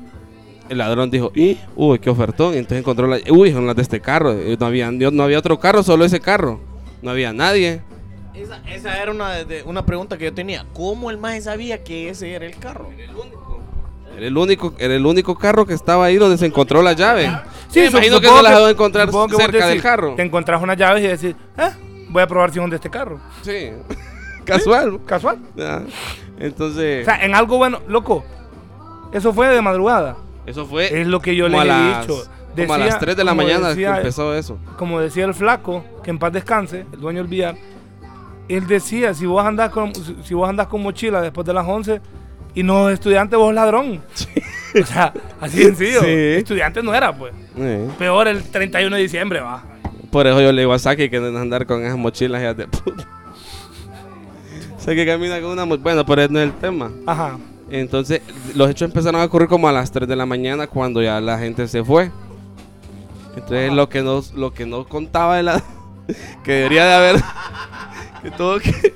[0.69, 1.59] el ladrón dijo, "¿Y?
[1.77, 2.55] uy, qué ofertón.
[2.55, 4.33] Y entonces encontró la, uy, son las de este carro.
[4.35, 6.61] Y no había, no había otro carro, solo ese carro.
[7.03, 7.83] No había nadie.
[8.35, 10.67] Esa, esa era una, de- una pregunta que yo tenía.
[10.75, 12.89] ¿Cómo el maje sabía que ese era el carro?
[14.17, 17.31] Era el único, era el único carro que estaba ahí donde se encontró la llave.
[17.77, 20.15] Sí, Me imagino que no las encontrar cerca del decís, carro.
[20.17, 21.71] Te encontrás unas llaves y decís, eh,
[22.09, 23.21] voy a probar si son de este carro.
[23.43, 23.71] Sí.
[24.45, 25.01] Casual.
[25.05, 25.39] Casual.
[26.39, 28.25] Entonces, O sea, en algo bueno, loco,
[29.13, 30.17] eso fue de madrugada.
[30.47, 32.25] eso fue Es lo que yo a he dicho.
[32.57, 34.59] como a las Decía- 3 de la mañana decía- que empezó eso.
[34.79, 37.57] Como decía el flaco, que en paz descanse, el dueño del billar,
[38.49, 42.01] él decía, si vos andás con, si vos andás con mochila después de las 11
[42.55, 44.03] y no estudiante, vos ladrón.
[44.83, 46.01] O sea, así sencillo.
[46.03, 46.09] Sí.
[46.09, 47.33] Estudiante no era, pues.
[47.99, 49.65] Peor el 31 de diciembre, va.
[50.11, 52.67] Por eso yo le digo a Saki que no andar con esas mochilas ya de
[52.67, 53.09] puta.
[54.79, 55.83] sé que camina con una mochila.
[55.83, 56.91] Bueno, pero ese no es el tema.
[57.07, 57.39] Ajá.
[57.71, 58.21] Entonces,
[58.55, 61.39] los hechos empezaron a ocurrir como a las 3 de la mañana cuando ya la
[61.39, 62.11] gente se fue.
[63.35, 63.75] Entonces, Ajá.
[63.75, 65.63] lo que no, lo que no contaba de la
[66.45, 67.17] que debería de haber
[68.23, 68.95] que todo que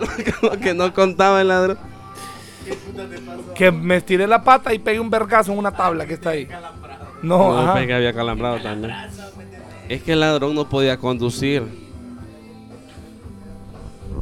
[0.00, 1.78] lo que, lo que no contaba el ladrón.
[3.54, 6.48] Que me estiré la pata y pegué un vergazo en una tabla que está ahí.
[7.22, 7.86] No, No, ajá.
[7.86, 8.94] que había calambrado también.
[9.88, 11.64] Es que el ladrón no podía conducir.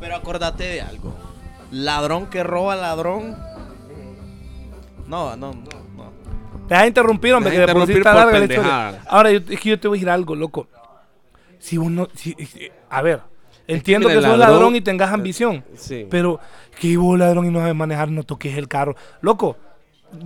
[0.01, 1.15] Pero acordate de algo.
[1.71, 3.37] Ladrón que roba ladrón.
[5.07, 5.63] No, no, no.
[5.97, 6.13] no.
[6.69, 9.03] Deja de interrumpir, hombre, que está por larga la historia.
[9.09, 10.69] Ahora, yo, es que yo te voy a decir algo, loco.
[11.59, 12.09] Si uno.
[12.15, 13.21] Si, si- a ver,
[13.68, 15.64] entiendo que, sos ladrón- ladrón y tengas ambición.
[15.76, 16.07] Sí.
[16.11, 16.40] Pero
[16.81, 18.94] que vos ladrón y no sabes manejar, no toques el carro.
[19.20, 19.57] Loco,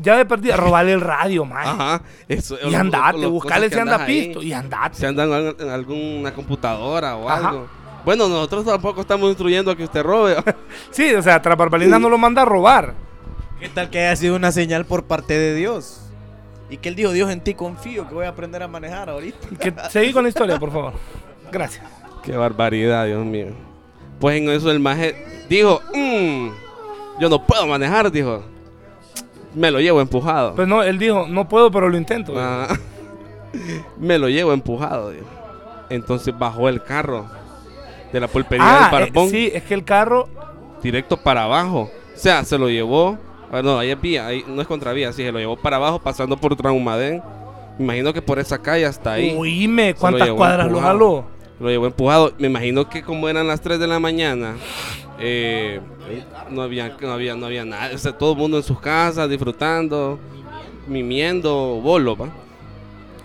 [0.03, 1.67] ya de perdida, robarle el radio, man.
[1.67, 2.03] Ajá.
[2.29, 4.25] Eso, Y andate, buscarle cosas si que anda andas ahí.
[4.27, 4.97] pisto y andate.
[4.97, 7.49] Si andan en alguna computadora o Ajá.
[7.49, 7.67] algo.
[8.05, 10.37] Bueno, nosotros tampoco estamos instruyendo a que usted robe.
[10.91, 12.95] Sí, o sea, tras barbalinas no lo manda a robar.
[13.59, 16.01] ¿Qué tal que haya sido una señal por parte de Dios?
[16.71, 19.49] Y que él dijo, Dios en ti confío, que voy a aprender a manejar ahorita.
[19.61, 20.93] Que, seguí con la historia, por favor.
[21.53, 21.85] Gracias.
[22.23, 23.49] Qué barbaridad, Dios mío.
[24.19, 25.15] Pues en eso el maje
[25.49, 26.49] dijo, "Mm,
[27.21, 28.43] yo no puedo manejar, dijo.
[29.55, 30.55] Me lo llevo empujado.
[30.55, 32.35] Pues no, él dijo, no puedo, pero lo intento.
[32.37, 32.69] Ah,
[33.99, 35.27] me lo llevo empujado, dijo.
[35.89, 37.27] Entonces bajó el carro
[38.13, 40.29] de la pulpería del ah, eh, Barbón sí, es que el carro,
[40.83, 41.91] directo para abajo.
[42.15, 43.19] O sea, se lo llevó.
[43.51, 45.99] ah, No, ahí es vía, ahí no es contravía, sí, se lo llevó para abajo
[45.99, 47.21] pasando por Traumadén.
[47.79, 49.35] Imagino que por esa calle hasta ahí.
[49.37, 50.93] oíme, lo ¿cuántas cuadras lo empujado.
[50.93, 51.25] jaló?
[51.61, 52.33] Lo llevó empujado.
[52.39, 54.57] Me imagino que como eran las 3 de la mañana,
[55.19, 55.81] eh,
[56.51, 57.91] no, había, no, había, no había nada.
[58.19, 60.19] Todo el mundo en sus casas disfrutando,
[60.89, 62.17] mimiendo bolo.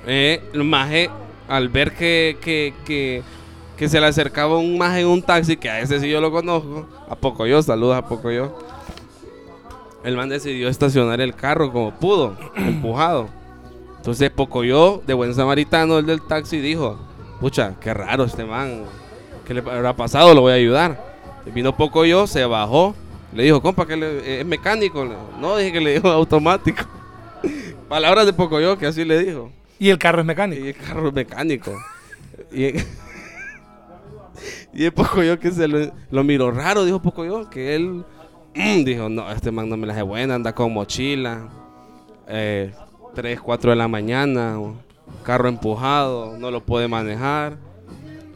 [0.05, 1.09] Eh, el maje,
[1.47, 3.23] al ver que, que, que,
[3.77, 6.31] que se le acercaba un maje en un taxi, que a ese sí yo lo
[6.31, 8.59] conozco, a poco yo, saludos a poco yo.
[10.03, 13.27] El man decidió estacionar el carro como pudo, empujado.
[13.97, 16.99] Entonces Pocoyo, de buen samaritano, el del taxi, dijo,
[17.45, 18.85] pucha, qué raro este man,
[19.45, 20.33] ¿qué le habrá pasado?
[20.33, 20.99] Lo voy a ayudar.
[21.53, 22.95] Vino Pocoyo, se bajó,
[23.33, 25.05] le dijo, compa, que le- es mecánico.
[25.39, 26.85] No, dije que le dijo automático.
[27.87, 29.51] Palabras de Pocoyo, que así le dijo.
[29.77, 30.65] Y el carro es mecánico.
[30.65, 31.71] Y el carro es mecánico.
[32.51, 32.63] Y,
[34.73, 38.03] y el Pocoyo que se lo, lo miró raro, dijo Pocoyo, que él
[38.55, 41.47] mm, dijo, no, este man no me la hace buena, anda con mochila,
[42.27, 42.73] eh,
[43.13, 44.57] 3, 4 de la mañana,
[45.23, 47.57] carro empujado, no lo puede manejar.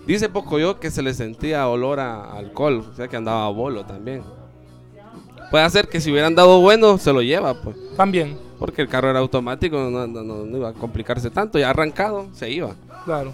[0.08, 3.86] Dice Pocoyo que se le sentía olor a alcohol, o sea que andaba a bolo
[3.86, 4.24] también.
[5.52, 7.76] Puede ser que si hubieran dado bueno, se lo lleva, pues.
[7.96, 11.58] También, Porque el carro era automático, no, no- no- no iba a complicarse tanto.
[11.58, 12.76] Ya arrancado, se iba.
[13.06, 13.34] claro.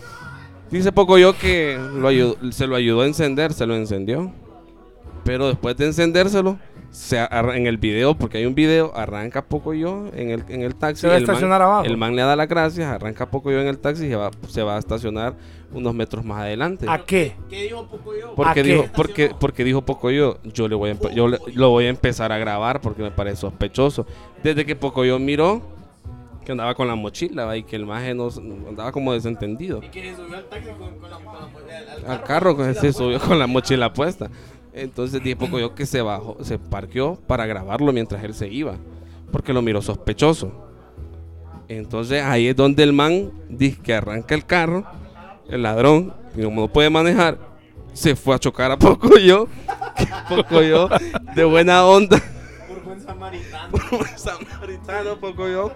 [0.70, 4.32] Dice poco yo que lo ayudó- se lo ayudó a encender, se lo encendió.
[5.24, 6.58] Pero después de encendérselo,
[6.96, 10.76] se en el video, porque hay un video, arranca poco yo en el, en el
[10.76, 11.02] taxi.
[11.02, 11.84] Se va a el man- estacionar abajo.
[11.86, 14.32] El man le da las gracias, arranca poco yo en el taxi y se va,
[14.48, 15.36] se va a estacionar
[15.74, 16.86] unos metros más adelante.
[16.90, 17.36] ¿A qué?
[17.50, 18.34] ¿Qué dijo Pocoyo?
[18.36, 18.64] Porque ¿A qué?
[18.64, 22.32] dijo, porque, porque dijo Pocoyo, yo le voy a yo le- lo voy a empezar
[22.32, 24.06] a grabar porque me parece sospechoso.
[24.42, 25.62] Desde que Pocoyo miró
[26.46, 27.58] que andaba con la mochila ¿va?
[27.58, 28.30] y que el maje no,
[28.70, 29.82] andaba como desentendido.
[29.84, 31.26] Y que se subió al taxi con, con la, con
[31.68, 34.30] la- al- al Al carro que se subió con la mochila puesta.
[34.76, 38.76] Entonces dije Pocoyo que se bajó, se parqueó para grabarlo mientras él se iba.
[39.32, 40.52] Porque lo miró sospechoso.
[41.70, 44.84] Entonces ahí es donde el man dice que arranca el carro,
[45.50, 47.38] el ladrón, y como no puede manejar,
[47.94, 49.48] se fue a chocar a Pocoyo.
[49.98, 50.90] Que Pocoyo,
[51.36, 52.22] de buena onda,
[52.68, 53.72] Por buen samaritano.
[53.72, 55.72] por buen samaritano, Pocoyo,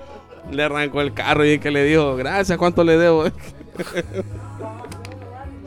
[0.51, 3.23] le arrancó el carro y el que le dijo, gracias, ¿cuánto le debo?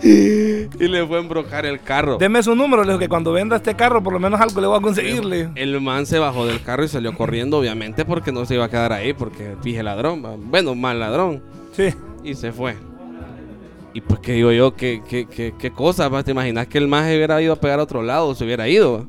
[0.03, 2.17] y le fue a embrocar el carro.
[2.19, 4.67] Deme su número, le digo que cuando venda este carro, por lo menos algo le
[4.67, 5.51] voy a conseguirle.
[5.55, 8.69] El man se bajó del carro y salió corriendo, obviamente, porque no se iba a
[8.69, 11.89] quedar ahí, porque dije ladrón, bueno, mal ladrón, Sí.
[12.25, 12.75] y se fue.
[13.95, 16.11] Y pues que digo yo, qué, qué, qué, qué cosa?
[16.25, 18.67] ¿te imaginas que el man se hubiera ido a pegar a otro lado, se hubiera
[18.69, 19.07] ido?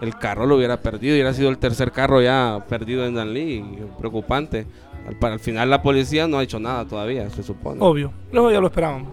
[0.00, 3.64] El carro lo hubiera perdido, hubiera sido el tercer carro ya perdido en Danlí,
[3.98, 4.66] preocupante.
[5.06, 7.78] Al, para el final la policía no ha hecho nada todavía, se supone.
[7.80, 8.10] Obvio.
[8.32, 9.10] Luego ya lo esperábamos.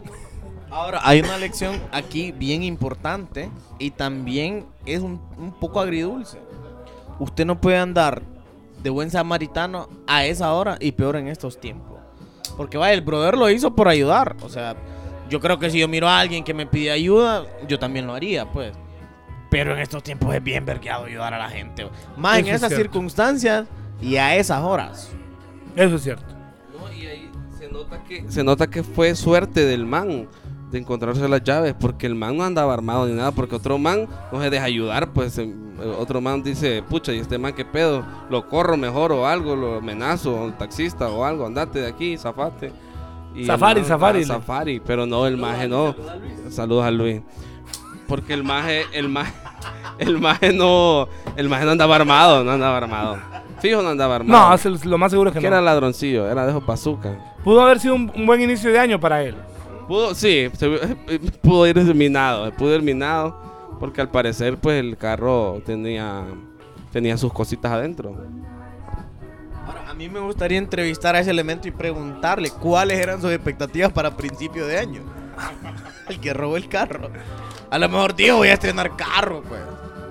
[0.69, 3.49] Ahora, hay una lección aquí bien importante
[3.79, 6.39] y también es un, un poco agridulce.
[7.19, 8.21] Usted no puede andar
[8.83, 11.97] de buen samaritano a esa hora y peor en estos tiempos.
[12.55, 14.35] Porque vaya, el brother lo hizo por ayudar.
[14.41, 14.75] O sea,
[15.29, 18.13] yo creo que si yo miro a alguien que me pide ayuda, yo también lo
[18.13, 18.73] haría, pues.
[19.49, 21.87] Pero en estos tiempos es bien vergueado ayudar a la gente.
[22.17, 22.83] Más en es esas cierto.
[22.83, 23.67] circunstancias
[24.01, 25.11] y a esas horas.
[25.75, 26.25] Eso es cierto.
[26.77, 30.27] No, y ahí se nota que se nota que fue suerte del man
[30.71, 34.07] de encontrarse las llaves porque el man no andaba armado ni nada porque otro man
[34.31, 37.63] no se deja ayudar pues em, eh, otro man dice pucha y este man qué
[37.63, 42.17] pedo lo corro mejor o algo lo amenazo al taxista o algo andate de aquí
[42.17, 42.71] zafate
[43.35, 44.23] Y Safari, man, safari.
[44.23, 45.95] ah, safari pero no el maje no
[46.49, 47.21] saludos a Luis
[48.07, 49.33] porque el maje el maje
[49.99, 53.17] el maje no el maje no andaba armado no andaba armado
[53.59, 55.55] fijo no andaba armado No, lo más seguro es que que no.
[55.55, 57.17] era ladroncillo, era de bazooka.
[57.43, 59.35] Pudo haber sido un, un buen inicio de año para él.
[59.87, 63.35] Pudo, sí, se- pudo ir minado, pudo ir minado,
[63.79, 66.23] porque al parecer pues el carro tenía,
[66.91, 68.15] tenía sus cositas adentro.
[69.65, 73.91] Ahora, a mí me gustaría entrevistar a ese elemento y preguntarle cuáles eran sus expectativas
[73.91, 75.01] para principio de año.
[76.09, 77.09] el que robó el carro.
[77.69, 79.61] A lo mejor, tío, voy a estrenar carro, pues.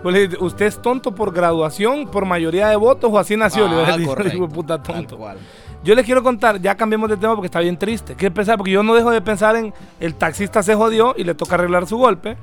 [0.03, 3.67] Pues le ¿Usted es tonto por graduación, por mayoría de votos o así nació?
[3.67, 4.49] Le Ah, dice, correcto.
[4.49, 5.17] puta Tal tonto.
[5.19, 5.39] cual.
[5.87, 8.16] Yo les quiero contar, ya cambiemos de tema porque está bien triste.
[8.16, 8.57] ¿Qué pensar?
[8.59, 11.87] Porque yo no dejo de pensar en el taxista se jodió y le toca arreglar
[11.87, 12.37] su golpe.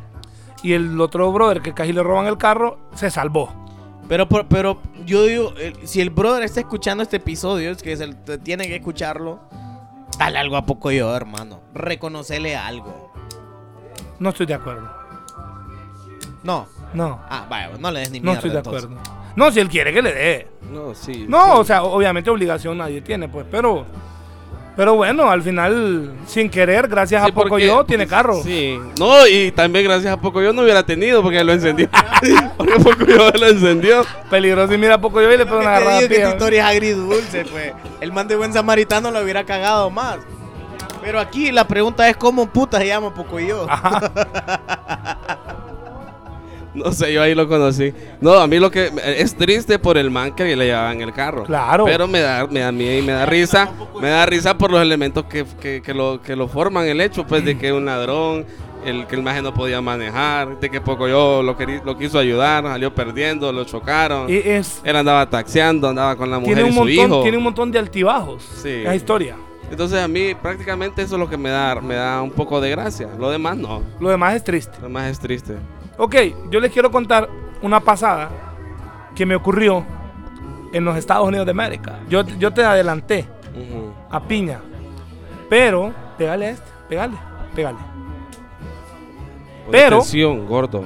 [0.64, 3.54] Y el otro brother que casi le roban el carro se salvó.
[4.08, 5.54] Pero, por- pero yo digo,
[5.84, 9.42] si el brother está escuchando este episodio, es que se, tiene que escucharlo,
[10.18, 11.60] dale algo a poco yo, hermano.
[11.74, 13.12] Reconocele algo.
[14.20, 14.90] No estoy de acuerdo.
[16.44, 16.68] No.
[16.94, 18.38] No, Ah, vaya, no le des ni no mierda.
[18.40, 18.84] estoy de entonces.
[18.86, 19.23] acuerdo.
[19.36, 20.48] No, si él quiere que le dé.
[20.72, 21.26] No, sí.
[21.28, 21.52] No, sí.
[21.56, 23.86] o sea, obviamente obligación nadie tiene, pues, pero.
[24.76, 28.42] Pero bueno, al final, sin querer, gracias Sí, a poco porque- yo, tiene carro.
[28.42, 28.80] Sí.
[28.98, 31.88] No, y también gracias a poco yo no hubiera tenido porque lo encendió.
[32.58, 34.04] porque poco yo lo encendió.
[34.32, 37.46] Peligroso y mira a poco yo y le pego una digo que historia es agridulce,
[37.46, 37.74] pues.
[38.02, 40.18] El man de buen samaritano lo hubiera cagado más.
[41.04, 43.68] Pero aquí la pregunta es cómo puta se llama Pocoyo.
[46.74, 47.94] No sé, yo ahí lo conocí.
[48.20, 51.14] No, a mí lo que es triste por el man que le llevaba en el
[51.14, 51.44] carro.
[51.44, 51.86] Claro.
[51.86, 53.70] Pero me da, me da miedo y me da risa.
[54.02, 57.26] Me da risa por los elementos que, que, que lo, que lo forman el hecho,
[57.28, 58.46] pues, de que un ladrón,
[58.86, 62.18] el que el maje no podía manejar, de que poco yo lo, querí- lo quiso
[62.18, 64.30] ayudar, salió perdiendo, lo chocaron.
[64.30, 67.22] Y es, Él andaba taxiando, andaba con la mujer tiene, un y su montón, hijo.
[67.22, 68.44] tiene un montón de altibajos.
[68.62, 68.82] Sí.
[68.82, 69.36] Esa historia.
[69.72, 72.70] Entonces a mí prácticamente eso es lo que me da, me da un poco de
[72.72, 73.08] gracia.
[73.18, 73.82] Lo demás no.
[74.00, 74.74] Lo demás es triste.
[74.82, 75.54] Lo demás es triste.
[75.98, 76.16] Ok,
[76.50, 77.30] yo les quiero contar
[77.62, 78.30] una pasada
[79.16, 79.86] que me ocurrió
[80.72, 82.00] en los Estados Unidos de América.
[82.10, 83.28] Yo, yo te adelanté
[84.10, 84.60] a piña.
[85.50, 87.16] Pero, pégale a este, pégale,
[87.56, 87.78] pégale.
[89.72, 90.84] Pero- atención, gordo.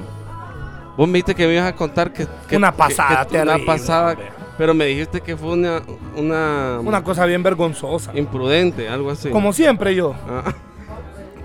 [0.96, 2.26] Vos me dijiste que me ibas a contar que...
[2.48, 4.10] que- Una que- pasada que- Una terrible, pasada...
[4.12, 4.28] hombre.
[4.58, 5.80] Pero me dijiste que fue una...
[6.16, 6.80] Una...
[6.84, 8.10] Una cosa bien vergonzosa.
[8.18, 9.30] Imprudente, algo así.
[9.30, 10.52] Como siempre yo, Ah,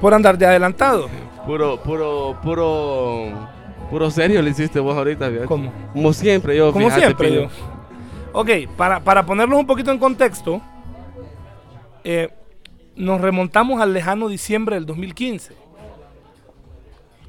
[0.02, 1.08] por andar de adelantado.
[1.46, 3.28] puro, puro, puro...
[3.94, 5.46] Puro serio le hiciste vos ahorita, fíjate.
[5.46, 5.72] ¿Cómo?
[5.94, 7.48] Como siempre yo, Como fíjate, siempre yo.
[8.32, 10.64] Ok, para, para ponerlos un poquito en contexto,
[12.04, 12.34] eh,
[12.96, 15.54] nos remontamos al lejano diciembre del 2015.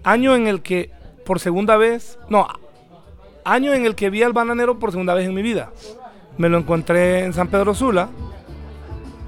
[0.04, 0.90] Año en el que
[1.26, 2.48] por segunda vez, no,
[3.44, 5.70] año en el que vi al bananero por segunda vez en mi vida.
[6.38, 8.08] Me lo encontré en San Pedro Sula.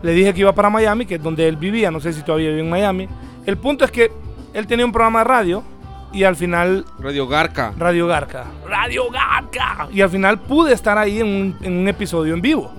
[0.03, 2.49] Le dije que iba para Miami, que es donde él vivía, no sé si todavía
[2.49, 3.07] vive en Miami.
[3.45, 4.11] El punto es que
[4.55, 5.76] él tenía un programa de radio
[6.17, 7.73] y al final Radio Garca.
[7.79, 8.45] Radio Garca.
[8.67, 9.89] Radio Garca.
[9.93, 12.71] Y al final pude estar ahí en un, en un episodio en vivo.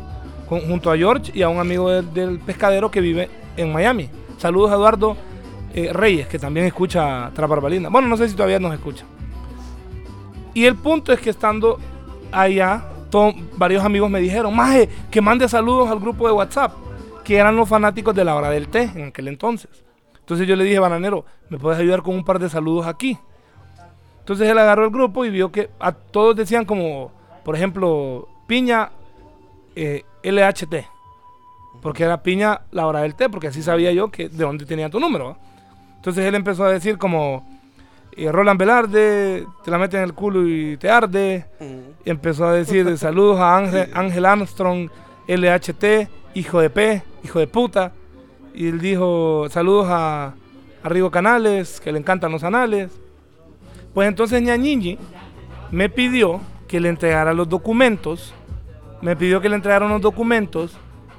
[0.49, 4.09] con- junto a George y a un amigo del, del pescadero que vive en Miami.
[4.37, 5.15] Saludos a Eduardo
[5.73, 7.89] eh, Reyes, que también escucha Traparbalina.
[7.89, 9.03] Bueno, no sé si todavía nos escucha.
[10.53, 11.77] Y el punto es que estando
[12.31, 12.85] allá,
[13.57, 16.73] varios amigos me dijeron, Maje, que mande saludos al grupo de WhatsApp,
[17.23, 19.69] que eran los fanáticos de la hora del té en aquel entonces.
[20.19, 23.17] Entonces yo le dije, Bananero, ¿me puedes ayudar con un par de saludos aquí?
[24.27, 27.13] Entonces él agarró el grupo y vio que a todos decían como,
[27.45, 28.89] por ejemplo, Piña
[29.73, 30.85] eh, LHT.
[31.81, 34.89] Porque era Piña la hora del té, porque así sabía yo que de dónde tenía
[34.89, 35.29] tu número.
[35.29, 35.37] ¿va?
[35.95, 37.47] Entonces él empezó a decir como,
[38.17, 41.45] eh, Roland Velarde, te la meten en el culo y te arde.
[42.03, 44.89] Y empezó a decir saludos a Ángel, Ángel Armstrong,
[45.25, 47.93] LHT, hijo de P, hijo de puta.
[48.53, 50.33] Y él dijo saludos a,
[50.83, 52.91] a Rigo Canales, que le encantan los anales.
[53.97, 54.99] Pues entonces Ñañiñi
[55.71, 58.31] me pidió que le entregara los documentos,
[59.01, 60.77] me pidió que le entregara unos documentos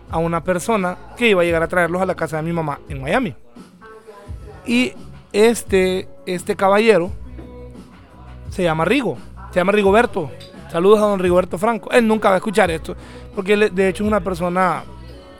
[0.08, 2.78] a una persona que iba a llegar a traerlos a la casa de mi mamá
[2.88, 3.34] en Miami.
[4.64, 4.92] Y
[5.32, 7.10] este, este caballero
[8.48, 9.18] se llama Rigo,
[9.50, 10.30] se llama Rigoberto.
[10.70, 11.90] Saludos a don Rigoberto Franco.
[11.90, 12.94] Él nunca va a escuchar esto,
[13.34, 14.84] porque él de hecho es una persona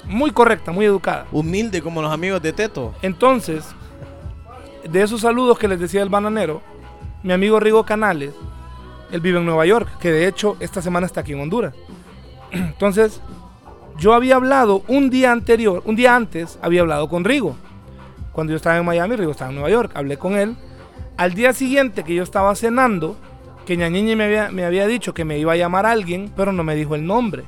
[0.06, 1.28] muy correcta, muy educada.
[1.30, 2.94] Humilde como los amigos de Teto.
[3.00, 3.64] Entonces,
[4.90, 6.62] de esos saludos que les decía el bananero,
[7.22, 8.32] mi amigo Rigo Canales,
[9.10, 11.74] él vive en Nueva York, que de hecho esta semana está aquí en Honduras.
[12.50, 13.20] Entonces,
[13.98, 17.56] yo había hablado un día anterior, un día antes, había hablado con Rigo.
[18.32, 20.56] Cuando yo estaba en Miami, Rigo estaba en Nueva York, hablé con él.
[21.16, 23.16] Al día siguiente que yo estaba cenando,
[23.66, 26.62] que Ñañiñi me había, me había dicho que me iba a llamar alguien, pero no
[26.62, 27.44] me dijo el nombre.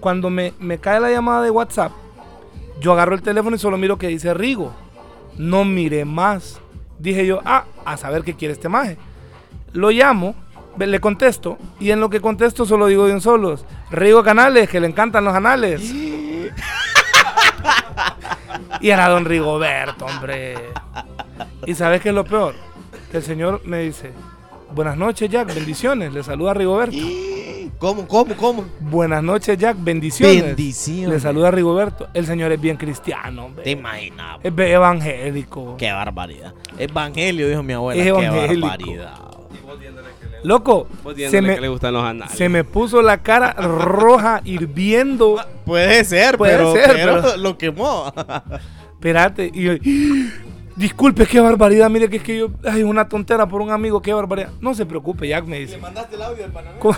[0.00, 1.92] Cuando me, me cae la llamada de WhatsApp,
[2.80, 4.72] yo agarro el teléfono y solo miro que dice Rigo.
[5.36, 6.60] No miré más.
[6.98, 8.96] Dije yo, ah, a saber qué quiere este maje.
[9.72, 10.34] Lo llamo,
[10.76, 13.58] le contesto, y en lo que contesto solo digo de un solo,
[13.90, 15.82] Rigo Canales, que le encantan los anales.
[15.82, 16.50] y
[18.90, 20.56] era don Rigoberto, hombre.
[21.66, 22.54] ¿Y sabes qué es lo peor?
[23.10, 24.12] Que el señor me dice,
[24.74, 26.12] buenas noches Jack, bendiciones.
[26.12, 26.96] Le saluda Rigoberto.
[27.78, 28.64] ¿Cómo, cómo, cómo?
[28.80, 30.42] Buenas noches Jack, bendiciones.
[30.42, 31.08] Bendiciones.
[31.10, 32.08] Le saluda Rigoberto.
[32.12, 33.62] El señor es bien cristiano, hombre.
[33.62, 34.38] Te imaginas.
[34.42, 35.76] Es be- evangélico.
[35.78, 36.54] Qué barbaridad.
[36.76, 38.00] Evangelio, dijo mi abuela.
[38.02, 38.66] Es Qué evangélico.
[38.66, 39.14] barbaridad.
[40.44, 42.36] Loco, se diciéndole que le me, gustan los anales.
[42.36, 45.36] se me puso la cara roja, hirviendo.
[45.64, 48.12] Puede ser, Puede pero, ser, pero pero- lo quemó.
[48.92, 49.50] Espérate.
[49.54, 49.72] Y yo,
[50.78, 51.90] Disculpe, qué barbaridad.
[51.90, 52.50] Mire que es que yo.
[52.64, 54.50] Ay, una tontera por un amigo, qué barbaridad.
[54.60, 55.76] No se preocupe, Jack, me dice.
[55.78, 56.78] mandaste el audio del bananero?
[56.80, 56.96] ¿Cómo-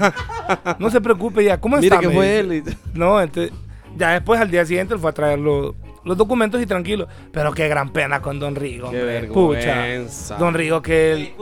[0.78, 1.60] no se preocupe, Jack.
[1.60, 1.98] ¿Cómo Mire está?
[2.00, 2.70] que me fue dice.
[2.70, 2.76] él.
[2.94, 3.52] No, entonces.
[3.96, 7.08] Ya después, al día siguiente, él fue a traer los, los documentos y tranquilo.
[7.32, 8.90] Pero qué gran pena con Don Rigo.
[8.90, 9.20] Qué hombre.
[9.22, 10.34] vergüenza.
[10.34, 10.36] Pucha.
[10.38, 11.32] Don Rigo, que él.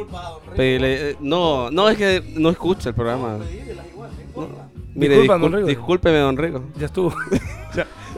[0.57, 3.39] Pedirle- eh, no, no, es que no escucha el programa.
[4.37, 4.49] No.
[4.95, 5.67] Mire, Disculpa, don Rigo.
[5.67, 6.63] discúlpeme, don Rigo.
[6.79, 7.13] Ya estuvo.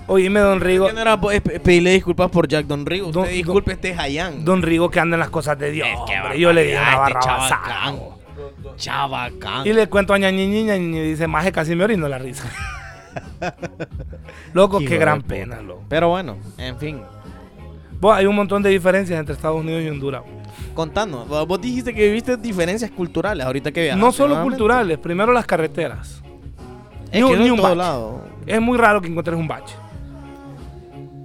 [0.08, 0.86] Oíme, Don Rigo.
[0.86, 3.10] ¿Qué no era pedirle disculpas por Jack Don Rigo?
[3.10, 4.44] Don- Usted disculpe este Hayan.
[4.44, 5.88] Don Rigo que anda en las cosas de Dios.
[5.88, 6.38] Es que hombre.
[6.40, 7.62] Yo le di una barbaridad, este barrabasada.
[7.64, 8.76] chabacán.
[8.76, 9.66] Chabacán.
[9.66, 12.44] Y le cuento a ñañiña y dice, maje, casi me orino la risa.
[14.52, 15.82] Loco, qué gran pena, loco.
[15.88, 17.00] Pero bueno, en fin.
[18.00, 20.22] Vos, hay un montón de diferencias entre Estados Unidos y Honduras.
[20.74, 24.04] Contanos, vos dijiste que viste diferencias culturales ahorita que viajaste.
[24.04, 26.22] No solo culturales, primero las carreteras.
[27.10, 28.20] Es Ni que en un todo lado.
[28.46, 29.74] Es muy raro que encuentres un bache.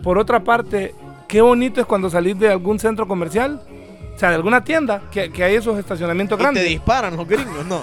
[0.03, 0.95] Por otra parte,
[1.27, 3.61] qué bonito es cuando salís de algún centro comercial,
[4.15, 6.63] o sea, de alguna tienda, que, que hay esos estacionamientos Y te grandes.
[6.67, 7.81] disparan los gringos, no.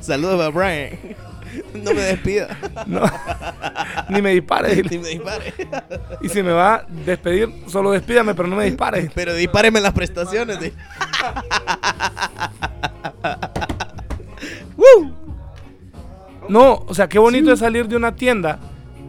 [0.00, 0.90] Saludos a Brian.
[1.72, 2.48] No me despida.
[2.86, 3.02] No,
[4.08, 4.84] ni me dispares.
[4.90, 5.54] Ni me dispare.
[6.20, 9.08] Y si me va a despedir, solo despídame, pero no me dispares.
[9.14, 10.58] Pero dispáreme las prestaciones.
[10.60, 10.72] de-
[16.48, 18.58] No, o sea, qué bonito es salir de una tienda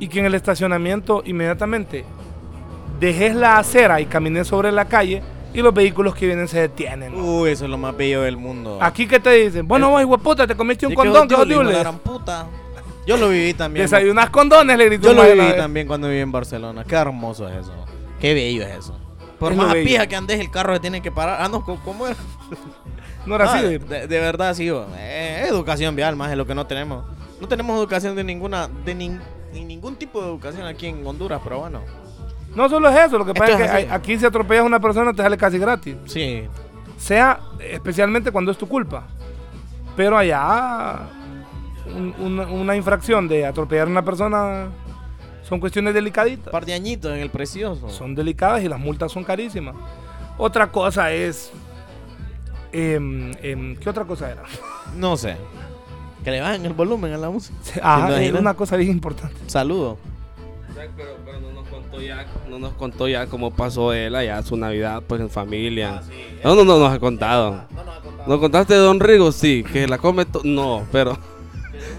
[0.05, 2.05] y que en el estacionamiento inmediatamente
[2.99, 7.15] dejes la acera y camines sobre la calle y los vehículos que vienen se detienen.
[7.15, 8.77] Uy, eso es lo más bello del mundo.
[8.81, 11.27] Aquí que te dicen, bueno, vos, hueputa, te comiste un ¿De qué condón,
[11.67, 12.45] gran puta?
[13.07, 13.83] Yo lo viví también.
[13.85, 16.83] Desayunas condones, le gritó Yo lo viví también cuando viví en Barcelona.
[16.83, 17.73] Qué hermoso es eso.
[18.19, 18.99] Qué bello es eso.
[19.39, 21.37] Por Es más pija que andes, el carro se tiene que parar.
[21.41, 22.15] Ah, no, ¿cómo- ¿cómo era?
[23.25, 23.65] No era Ah, así.
[23.79, 24.69] de, de- verdad, sí.
[24.97, 27.03] Eh, educación vial, más es lo que no tenemos.
[27.41, 29.19] No tenemos educación de ninguna, de nin-
[29.55, 31.81] ni ningún tipo de educación aquí en Honduras, pero bueno.
[32.55, 33.87] No solo es eso, lo que Esto pasa es es que así.
[33.89, 35.95] aquí si atropellas a una persona te sale casi gratis.
[36.05, 36.43] Sí.
[36.97, 39.03] Sea especialmente cuando es tu culpa.
[39.97, 40.99] Pero allá
[41.87, 44.67] un- una, una infracción de atropellar a una persona
[45.43, 46.47] son cuestiones delicaditas.
[46.47, 47.89] Un par de añitos en el precioso.
[47.89, 49.75] Son delicadas y las multas son carísimas.
[50.37, 51.51] Otra cosa es...
[52.71, 54.43] em, em, ¿Qué otra cosa era?
[54.97, 55.37] No sé.
[56.25, 57.55] Que le bajen el volumen a la música.
[57.81, 59.35] Ajá, es una cosa bien importante.
[59.47, 59.97] Saludo.
[60.97, 64.57] Pero, pero no nos contó ya, no nos contó ya cómo pasó él allá su
[64.57, 66.01] Navidad, pues en familia.
[66.43, 67.63] No, no, no nos ha contado.
[68.27, 69.31] ¿Nos contaste de Don Rigo?
[69.31, 71.17] Sí, que la come to- No, pero.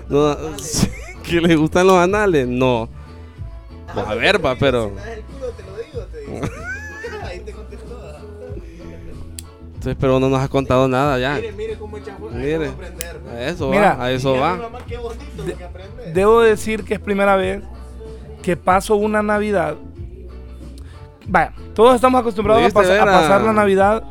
[0.09, 0.89] No, sí,
[1.23, 2.89] que le gustan los anales, no.
[3.95, 4.93] Pues a ver, va, pero.
[9.87, 11.41] Entonces, pero no nos ha contado nada ya.
[11.57, 12.73] mire cómo echa Mire,
[13.33, 14.59] a eso Mira, va, a eso va.
[14.89, 16.13] qué bonito lo que aprende.
[16.13, 17.63] Debo decir que es primera vez
[18.43, 19.77] que paso una Navidad.
[21.29, 24.03] Vaya, todos estamos acostumbrados a, ¿Pudiste pas- a ver a- pasar la Navidad.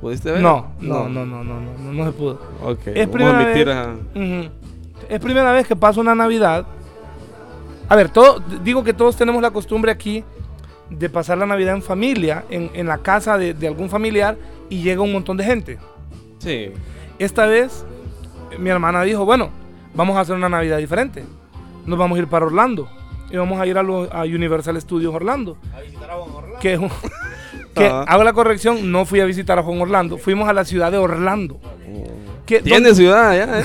[0.00, 0.40] ¿Pudiste ver?
[0.40, 2.40] No, no, no, no, no, no, no, no se pudo.
[2.62, 3.66] Ok, Es primera vez.
[3.68, 3.94] a-.
[5.08, 6.64] Es primera vez que paso una Navidad.
[7.88, 10.22] A ver, todo, digo que todos tenemos la costumbre aquí
[10.90, 14.36] de pasar la Navidad en familia, en, en la casa de, de algún familiar,
[14.68, 15.78] y llega un montón de gente.
[16.38, 16.70] Sí.
[17.18, 17.84] Esta vez
[18.58, 19.50] mi hermana dijo, bueno,
[19.94, 21.24] vamos a hacer una Navidad diferente.
[21.86, 22.88] Nos vamos a ir para Orlando.
[23.30, 25.56] Y vamos a ir a, los- a Universal Studios Orlando.
[25.76, 26.58] A visitar a Juan Orlando.
[26.60, 26.78] Que,
[27.74, 28.02] que Ajá.
[28.04, 30.98] hago la corrección, no fui a visitar a Juan Orlando, fuimos a la ciudad de
[30.98, 31.58] Orlando.
[32.46, 33.64] Que, Tiene donde- ciudad ¿eh?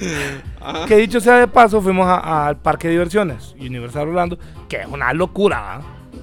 [0.60, 0.86] Ajá.
[0.86, 4.38] que dicho sea de paso, fuimos a- al parque de diversiones, Universal Orlando,
[4.68, 5.76] que es una locura.
[5.76, 5.80] ¿ah?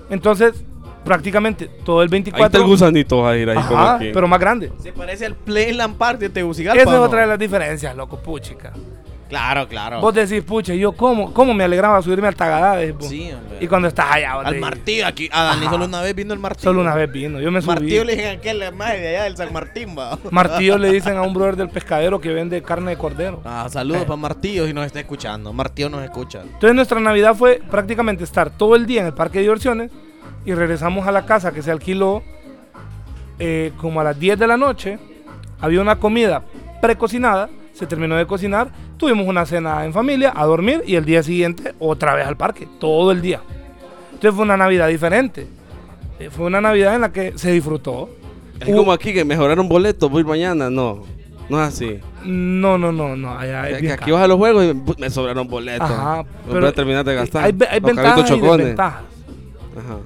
[0.09, 0.63] Entonces,
[1.03, 2.45] prácticamente todo el Ahí 24...
[2.47, 4.09] está el gusanito a ir ahí como Ajá, aquí.
[4.13, 4.71] pero más grande.
[4.79, 6.81] Se parece al Playland Park de Tegucigalpa.
[6.81, 8.73] Esa es otra de las diferencias, loco, puchica.
[9.29, 9.99] Claro, claro.
[10.01, 12.95] Vos decís, pucha, yo cómo, cómo me alegraba subirme al Tagadades.
[13.01, 13.57] Sí, hombre.
[13.59, 15.29] Y cuando estás allá, vos Al te- martillo aquí.
[15.33, 15.71] A Dani Ajá.
[15.71, 16.63] solo una vez vino el martillo.
[16.69, 17.73] Solo una vez vino, yo me subí.
[17.73, 20.17] Martillo le dije a aquel maje de allá del San Martín, va.
[20.31, 23.41] Martillo le dicen a un brother del pescadero que vende carne de cordero.
[23.43, 24.05] Ah, saludos Eh.
[24.05, 25.51] para Martillo si nos está escuchando.
[25.51, 26.41] Martillo nos escucha.
[26.43, 29.91] Entonces nuestra Navidad fue prácticamente estar todo el día en el parque de diversiones
[30.45, 32.23] y regresamos a la casa que se alquiló
[33.39, 34.99] eh, como a las 10 de la noche.
[35.59, 36.43] Había una comida
[36.81, 41.21] precocinada, se terminó de cocinar, tuvimos una cena en familia, a dormir y el día
[41.21, 43.41] siguiente otra vez al parque, todo el día.
[44.13, 45.47] Entonces fue una Navidad diferente.
[46.19, 48.09] Eh, fue una Navidad en la que se disfrutó.
[48.59, 51.03] Es como aquí que mejoraron boletos, voy mañana, no.
[51.49, 51.99] No es así.
[52.25, 53.37] No, no, no, no.
[53.37, 55.89] Allá es Que aquí vas a los juegos y pu- me sobraron boletos.
[55.89, 57.45] Ajá, a terminar de gastar.
[57.45, 58.57] Hay, hay ventajas y chocones.
[58.57, 59.03] desventajas.
[59.77, 59.97] Ajá.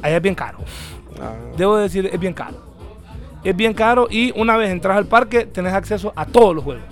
[0.00, 0.58] Allá es bien caro.
[1.20, 1.32] Ah.
[1.56, 2.56] Debo decir, es bien caro.
[3.44, 6.84] Es bien caro y una vez entras al parque tenés acceso a todos los juegos.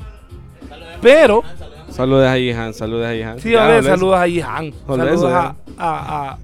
[1.06, 1.42] Pero,
[1.88, 3.38] Saludos a Ihan, saludos a Ihan.
[3.38, 4.72] Sí, Ya, a ver, hablé- saludos a Ihan.
[4.88, 6.38] Hablé Saludos a, a, a,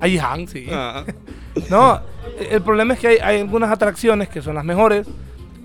[0.00, 0.66] a Ihan, sí.
[0.72, 1.04] Ah,
[1.68, 2.00] No,
[2.50, 5.06] el problema es que hay, hay algunas atracciones que son las mejores,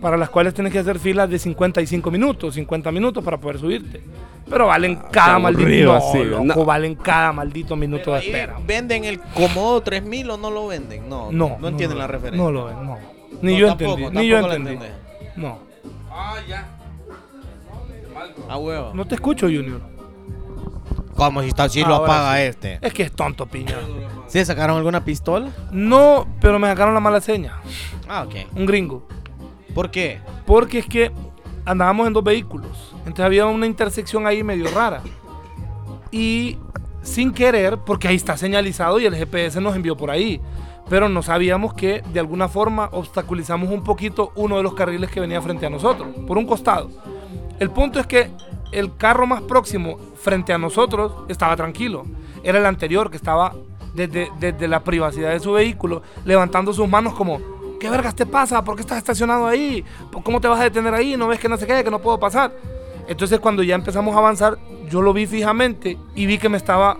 [0.01, 4.01] para las cuales tienes que hacer filas de 55 minutos, 50 minutos para poder subirte.
[4.49, 6.65] Pero valen cada qué maldito no, así, loco, no.
[6.65, 8.57] valen cada maldito minuto Pero de espera.
[8.65, 11.07] ¿Venden el Comodo 3000 o no lo venden?
[11.07, 12.41] No, No, no, entienden la referencia.
[12.43, 12.97] No lo ven, no.
[13.43, 14.85] Ni No, yo tampoco, entendí, ni yo tampoco entendí.
[14.85, 15.37] entendés.
[15.37, 15.59] No.
[16.11, 16.35] Ah,
[18.57, 18.91] huevo.
[18.93, 19.81] No te escucho, Junior.
[21.15, 22.43] ¿Cómo si, está, si lo Ahora apaga sí.
[22.43, 22.79] este?
[22.81, 23.75] Es que es tonto, piña.
[24.27, 25.49] ¿Sí sacaron alguna pistola?
[25.71, 27.59] No, pero me sacaron la mala seña.
[28.07, 28.35] Ah, ok.
[28.55, 29.05] Un gringo.
[29.73, 30.19] ¿Por qué?
[30.45, 31.11] Porque es que
[31.65, 32.95] andábamos en dos vehículos.
[32.99, 35.01] Entonces había una intersección ahí medio rara.
[36.11, 36.57] Y
[37.01, 40.41] sin querer, porque ahí está señalizado y el GPS nos envió por ahí.
[40.89, 45.19] Pero no sabíamos que de alguna forma obstaculizamos un poquito uno de los carriles que
[45.19, 46.89] venía frente a nosotros, por un costado.
[47.59, 48.31] El punto es que
[48.71, 52.05] el carro más próximo frente a nosotros estaba tranquilo.
[52.43, 53.53] Era el anterior que estaba
[53.93, 57.41] desde, desde la privacidad de su vehículo levantando sus manos como,
[57.79, 58.63] ¿qué vergas te pasa?
[58.63, 59.83] ¿Por qué estás estacionado ahí?
[60.23, 61.17] ¿Cómo te vas a detener ahí?
[61.17, 62.53] ¿No ves que no se quede, que no puedo pasar?
[63.07, 64.57] Entonces cuando ya empezamos a avanzar,
[64.89, 66.97] yo lo vi fijamente y vi que me estaba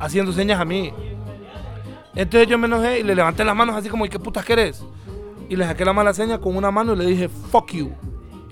[0.00, 0.92] haciendo señas a mí.
[2.14, 4.84] Entonces yo me enojé y le levanté las manos así como, ¿y qué putas querés?
[5.48, 7.92] Y le saqué la mala seña con una mano y le dije, fuck you.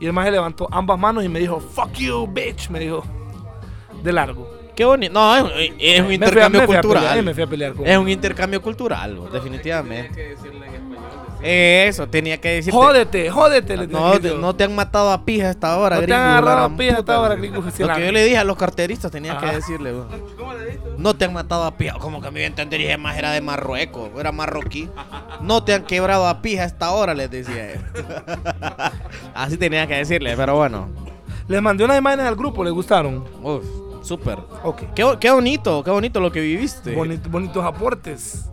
[0.02, 2.68] Y el maje levantó ambas manos y me dijo, fuck you, bitch.
[2.70, 3.04] Me dijo,
[4.02, 4.50] de largo.
[4.74, 5.12] Qué bonito.
[5.12, 7.04] No, es, es un Me fui a- intercambio me fui a cultural.
[7.06, 10.36] pelear, me fui a pelear con es un intercambio cultural, definitivamente.
[11.42, 12.72] Eso, tenía que decir.
[12.72, 13.76] Jódete, jódete.
[13.76, 16.28] le No, te, no te han matado a pija hasta ahora, No te gringo, han
[16.30, 19.32] agarrado a pija hasta ahora, gringo, Lo que yo le dije a los carteristas tenía
[19.36, 19.48] Ajá.
[19.50, 20.06] que decirle, bro.
[20.98, 21.94] No te han matado a pija.
[21.98, 24.88] Como que me iba a entender, dije más era de Marruecos, era marroquí.
[25.40, 27.80] No te han quebrado a pija hasta ahora, les decía él.
[29.34, 30.88] Así tenía que decirle, pero bueno.
[31.48, 33.24] Les mandé unas imágenes al grupo, ¿les gustaron?
[33.42, 33.64] Uf,
[34.02, 34.38] súper.
[34.62, 34.82] Ok.
[34.94, 36.94] Qué, bo- qué bonito, qué bonito lo que viviste.
[36.94, 38.44] Bonito- bonitos aportes.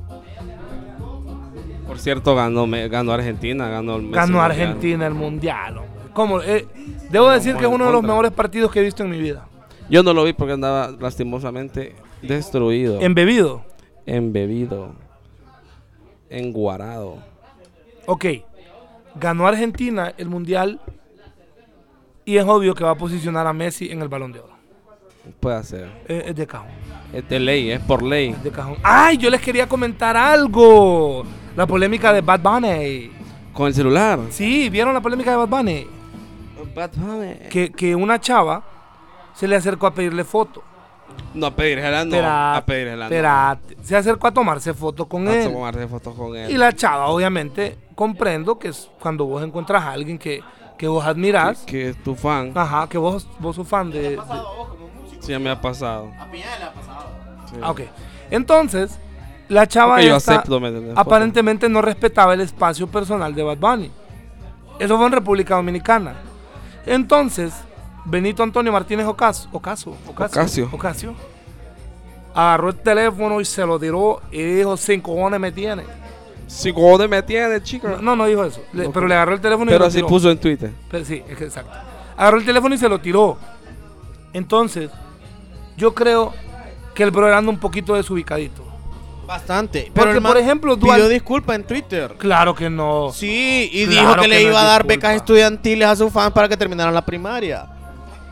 [1.90, 4.42] Por cierto, ganó, ganó Argentina, ganó el Messi Ganó.
[4.42, 5.80] Argentina el mundial.
[5.80, 5.94] hombre.
[6.14, 6.42] ¿Cómo?
[6.42, 6.68] Eh,
[7.10, 9.48] debo decir que es uno de los mejores partidos que he visto en mi vida.
[9.90, 13.64] Yo no lo vi porque andaba lastimosamente destruido, Embebido.
[14.06, 14.92] embebido,
[16.30, 17.18] enguarado.
[18.06, 18.26] Ok.
[19.16, 20.80] Ganó Argentina el mundial.
[22.26, 24.54] Y es obvio que va a posicionar a Messi en el balón de oro.
[25.40, 25.90] Puede ser.
[26.08, 26.68] Eh, es de cajón.
[27.14, 28.30] Es de ley, es por ley.
[28.30, 28.76] es de cajón.
[28.84, 29.18] ¡Ay!
[29.18, 31.24] Yo les quería comentar algo.
[31.56, 33.12] La polémica de Bad Bunny.
[33.54, 34.20] Con el celular.
[34.30, 35.88] Sí, ¿vieron la polémica de Bad Bunny?
[36.76, 37.34] Bad Bunny.
[37.50, 38.64] Que, que una chava
[39.34, 40.64] se le acercó a pedirle foto.
[41.34, 42.18] No, a pedírsela no.
[42.24, 43.04] A pedírsela no.
[43.16, 43.78] espérate.
[43.84, 45.52] Se acercó a tomarse foto con A él.
[45.52, 46.50] tomarse fotos con él.
[46.52, 50.42] Y la chava, obviamente, comprendo que es cuando vos encontrás a alguien que,
[50.78, 52.52] que vos admirás, que, que es tu fan.
[52.56, 54.12] ajá, que vos, vos sos fan de...
[54.12, 54.20] de-
[55.20, 56.10] Sí, ya me ha pasado.
[57.50, 57.56] Sí.
[57.62, 57.82] Ah, ok.
[58.32, 58.98] Entonces,
[59.50, 60.94] la chava Porque yo esta acepto, ¿me entiendes?
[60.98, 63.92] aparentemente no respetaba el espacio personal de Bad Bunny.
[64.80, 66.14] Eso fue en República Dominicana.
[66.86, 67.54] Entonces,
[68.06, 70.70] Benito Antonio Martínez Ocaso, Ocaso, Ocasio, Ocasio.
[70.72, 71.14] Ocasio,
[72.34, 75.84] agarró el teléfono y se lo tiró y dijo, sin cojones me tiene.
[76.48, 77.98] Si cojones me tiene, chica.
[78.02, 80.08] No, no dijo eso, le- pero le agarró el teléfono y Pero lo así tiró.
[80.08, 80.72] puso en Twitter.
[80.90, 81.72] Pero sí, es que exacto.
[82.18, 83.38] Agarró el teléfono y se lo tiró.
[84.34, 84.90] Entonces,
[85.78, 86.34] yo creo
[86.96, 88.64] que el bro anda un poquito desubicadito.
[89.30, 89.92] Bastante.
[89.94, 92.16] Porque, el man por ejemplo, pidió Dual- disculpa en Twitter.
[92.18, 93.12] Claro que no.
[93.14, 94.94] Sí, y Claro dijo que, que le no iba a dar disculpa.
[95.08, 97.68] becas estudiantiles a sus fans para que terminaran la primaria.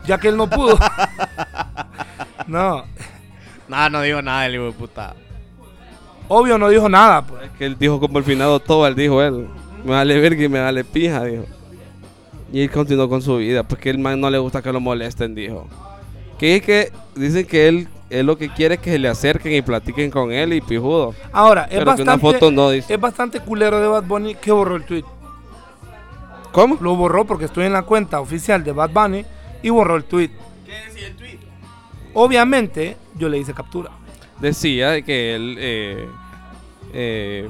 [0.06, 0.76] Ya que él no pudo.
[2.46, 2.84] no.
[3.68, 5.14] No, no digo nada del hijo de puta.
[6.26, 7.20] Obvio no dijo nada.
[7.20, 7.44] Pues.
[7.44, 9.46] Es que él dijo como el finado todo, él dijo él.
[9.84, 11.44] Me vale verga y me vale pija, dijo.
[12.50, 15.34] Y él continuó con su vida, porque el man no le gusta que lo molesten,
[15.34, 15.68] dijo.
[16.38, 19.52] Que es que dicen que él, él lo que quiere es que se le acerquen
[19.54, 21.14] y platiquen con él y pijudo.
[21.32, 22.94] Ahora, es Pero que bastante, una foto no dice.
[22.94, 25.04] es bastante culero de Bad Bunny que borró el tweet.
[26.52, 26.78] ¿Cómo?
[26.80, 29.24] Lo borró porque estoy en la cuenta oficial de Bad Bunny
[29.62, 30.30] y borró el tweet.
[30.66, 31.38] ¿Qué decía el tweet?
[32.14, 33.90] Obviamente, yo le hice captura.
[34.40, 36.08] Decía de que él, eh,
[36.94, 37.48] eh,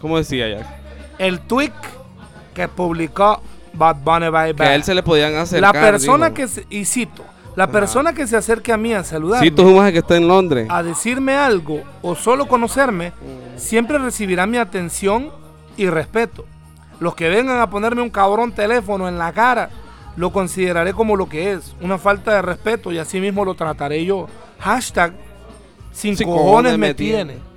[0.00, 0.80] ¿cómo decía ya?
[1.18, 1.72] El tweet
[2.54, 3.40] que publicó
[3.72, 5.72] Bad Bunny Bye Que a él se le podían La acercar.
[5.92, 6.34] persona dijo.
[6.34, 7.24] que se, y cito,
[7.56, 9.98] la persona que se acerque a mí a saludarme, Sí, tú es un maje que
[9.98, 10.66] está en Londres.
[10.70, 13.12] a decirme algo o solo conocerme,
[13.56, 15.30] siempre recibirá mi atención
[15.76, 16.44] y respeto.
[17.00, 19.70] Los que vengan a ponerme un cabrón teléfono en la cara,
[20.16, 24.04] lo consideraré como lo que es, una falta de respeto y así mismo lo trataré
[24.04, 24.26] yo.
[24.58, 25.12] Hashtag
[25.92, 27.32] sin Sin cojones, cojones me me tiene.
[27.34, 27.50] tiene.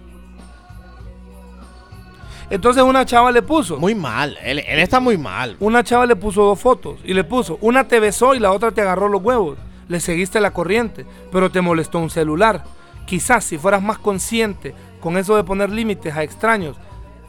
[2.49, 5.55] Entonces una chava le puso, Muy mal, él, él está muy mal.
[5.59, 8.71] una chava le puso dos fotos y le puso, una te besó y la otra
[8.71, 9.57] te agarró los huevos.
[9.93, 12.63] Le seguiste la corriente, pero te molestó un celular.
[13.05, 16.77] Quizás si fueras más consciente con eso de poner límites a extraños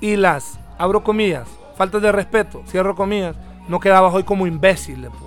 [0.01, 1.47] y las, abro comillas,
[1.77, 3.37] faltas de respeto, cierro comillas,
[3.69, 5.25] no quedabas hoy como imbécil, le puso.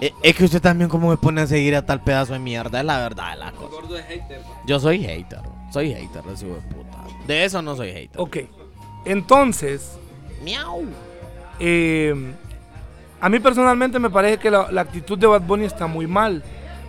[0.00, 2.78] Eh, Es que usted también como me pone a seguir a tal pedazo de mierda,
[2.78, 3.76] es la verdad de la cosa.
[4.66, 5.40] Yo soy hater,
[5.72, 6.98] soy hater de ese hijo de puta.
[7.26, 8.20] De eso no soy hater.
[8.20, 8.36] Ok,
[9.04, 9.98] entonces,
[10.44, 10.84] Miau.
[11.58, 12.34] eh,
[13.24, 16.42] a mí personalmente me parece que la, la actitud de Bad Bunny está muy mal.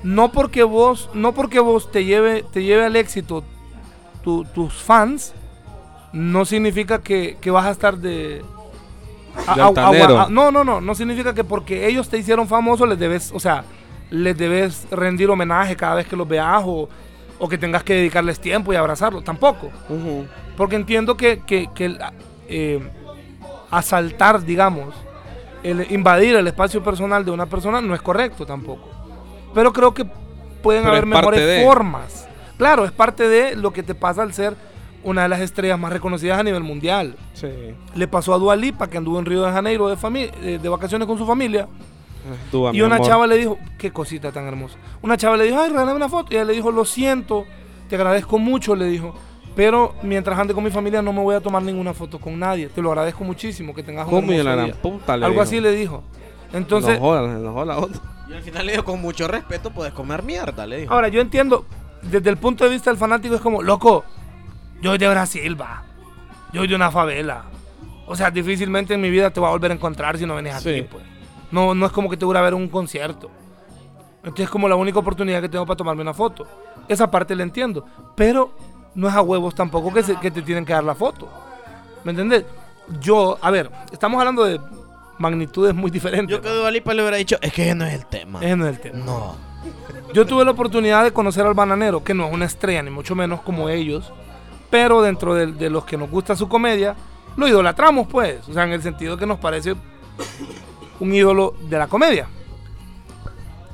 [0.04, 3.44] No porque vos, no porque vos te lleve, te lleve al éxito
[4.24, 5.34] tu- tus fans,
[6.14, 8.44] no significa que, que vas a estar de...
[9.48, 10.04] a- De a- altanero.
[10.06, 13.32] agua- a- no, no, no, no significa que porque ellos te hicieron famoso les debes,
[13.34, 13.64] o sea,
[14.12, 16.88] les debes rendir homenaje cada vez que los veas o,
[17.40, 19.72] o que tengas que dedicarles tiempo y abrazarlos, tampoco.
[19.90, 20.26] Ujú.
[20.58, 21.70] Porque entiendo que, que-
[22.48, 22.80] eh,
[23.72, 24.94] asaltar, digamos,
[25.66, 28.90] el invadir el espacio personal de una persona no es correcto tampoco.
[29.54, 30.06] Pero creo que
[30.62, 31.64] pueden Pero haber mejores de.
[31.66, 32.28] formas.
[32.58, 34.56] Claro, es parte de lo que te pasa al ser
[35.04, 37.16] una de las estrellas más reconocidas a nivel mundial.
[37.34, 37.48] Sí.
[37.94, 39.98] Le pasó a Dua Lipa, que anduvo en Río de Janeiro de,
[40.42, 41.68] eh, de vacaciones con su familia.
[42.52, 44.78] Tú, Y una chava le dijo, qué cosita tan hermosa.
[45.04, 46.32] Una chava le dijo, ay, regálame una foto.
[46.32, 47.46] Y ella le dijo, lo siento,
[47.88, 49.14] te agradezco mucho, le dijo.
[49.56, 52.68] Pero mientras ande con mi familia no me voy a tomar ninguna foto con nadie.
[52.68, 54.82] Te lo agradezco muchísimo, que tengas un ¿Cómo y hermoso la gran día".
[54.82, 55.44] puta le Algo dijo?
[55.44, 56.04] así le dijo.
[56.54, 58.02] Entonces, No jodas, no jodas la otra.
[58.30, 60.94] Y al final le digo, con mucho respeto puedes comer mierda, le dijo.
[60.94, 61.66] ahora yo entiendo,
[62.02, 64.04] desde el punto de vista del fanático es como, loco,
[64.82, 65.84] yo soy de Brasil, va.
[66.52, 67.44] Yo soy de una favela.
[68.08, 70.56] O sea, difícilmente en mi vida te voy a volver a encontrar si no vienes
[70.56, 70.88] aquí, Sí.
[70.90, 71.04] pues.
[71.52, 73.30] No, no es como que te voy a ver un concierto.
[74.18, 76.48] Entonces es como la única oportunidad que tengo para tomarme una foto.
[76.88, 77.86] Esa parte la entiendo.
[78.16, 78.54] Pero
[78.96, 81.30] no es a huevos tampoco que, se- que te tienen que dar la foto.
[82.04, 82.46] ¿Me entendés?
[83.00, 84.60] Yo, a ver, estamos hablando de
[85.18, 86.30] magnitudes muy diferentes.
[86.36, 86.56] Yo que ¿no?
[86.56, 88.40] Dua Lipa le hubiera dicho, es que ese no es el tema.
[88.44, 89.06] Ese no es el tema.
[89.06, 89.36] No.
[90.14, 93.16] Yo tuve la oportunidad de conocer al bananero, que no es una estrella, ni mucho
[93.16, 94.14] menos como ellos,
[94.70, 96.96] pero dentro de, de los que nos gusta su comedia,
[97.36, 98.48] lo idolatramos, pues.
[98.48, 99.76] O sea, en el sentido que nos parece
[101.00, 102.28] un ídolo de la comedia.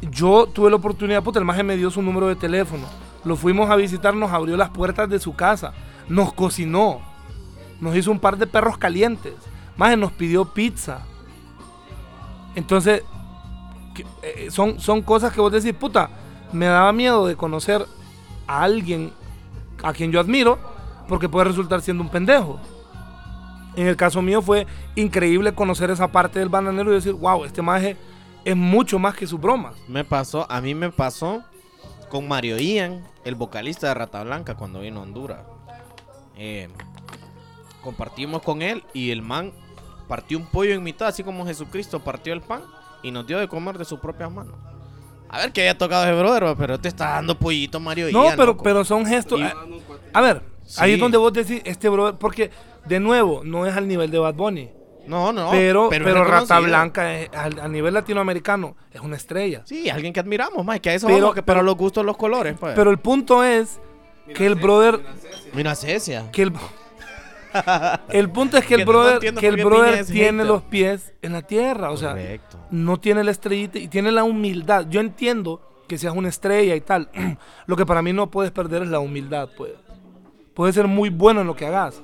[0.10, 2.88] Yo tuve la oportunidad, puta, el maje me dio su número de teléfono.
[3.24, 5.74] Lo fuimos a visitar, nos abrió las puertas de su casa,
[6.10, 7.02] nos cocinó,
[7.80, 9.34] nos hizo un par de perros calientes,
[9.78, 11.02] maje nos pidió pizza.
[12.56, 13.04] Entonces,
[14.24, 16.10] eh, son, son cosas que vos decís, puta,
[16.52, 17.86] me daba miedo de conocer
[18.48, 19.14] a alguien
[19.84, 20.60] a quien yo admiro
[21.08, 22.60] porque puede resultar siendo un pendejo.
[23.76, 27.62] En el caso mío fue increíble conocer esa parte del bananero y decir, wow, este
[27.62, 27.96] maje
[28.44, 29.76] es mucho más que sus bromas.
[29.88, 31.44] Me pasó, a mí me pasó
[32.10, 35.40] con Mario Ian, el vocalista de Rata Blanca, cuando vino a Honduras.
[36.38, 36.70] Eh,
[37.84, 39.52] compartimos con él y el man
[40.08, 42.64] partió un pollo en mitad, así como Jesucristo partió el pan
[43.04, 44.56] y nos dio de comer de sus propias manos.
[45.30, 48.34] A ver que haya tocado ese brother, pero te está dando pollito Mario No, Ian.
[48.36, 48.64] pero, loco.
[48.64, 49.40] pero son gestos.
[49.40, 49.56] Y- a,
[50.14, 50.44] a ver,
[50.78, 52.52] ahí es donde vos decís, este brother, porque
[52.86, 54.70] de nuevo, no es al nivel de Bad Bunny.
[55.08, 55.50] No, no.
[55.52, 56.60] pero, pero, Rata.
[56.60, 59.62] Blanca es- al- a, nivel latinoamericano es una estrella.
[59.66, 62.18] Sí, alguien que admiramos, más que a eso Pero- vamos, que para los gustos los
[62.18, 62.74] colores, pues.
[62.76, 63.80] Pero el punto es
[64.36, 65.00] que el brother
[65.54, 66.30] Mira Cecia.
[66.32, 66.54] que el,
[68.10, 70.46] el punto es que el Que brother, que el brother tiene hater.
[70.46, 72.58] los pies en la tierra, o sea, Correcto.
[72.72, 74.86] no tiene la estrellita y tiene la humildad.
[74.90, 77.10] Yo entiendo que seas una estrella y tal.
[77.66, 79.74] Lo que para mí no puedes perder es la humildad, pues.
[80.54, 82.02] Puedes ser muy bueno en lo que hagas,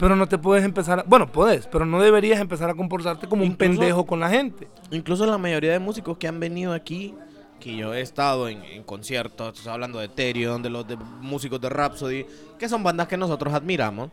[0.00, 3.44] pero no te puedes empezar, a- bueno, puedes, pero no deberías empezar a comportarte como
[3.44, 4.66] un pendejo con la gente.
[4.90, 7.14] Incluso la mayoría de músicos que han venido aquí,
[7.60, 11.60] que yo he estado en, en conciertos, estoy hablando de Therion, de los de músicos
[11.60, 12.26] de Rhapsody,
[12.58, 14.08] que son bandas que nosotros admiramos.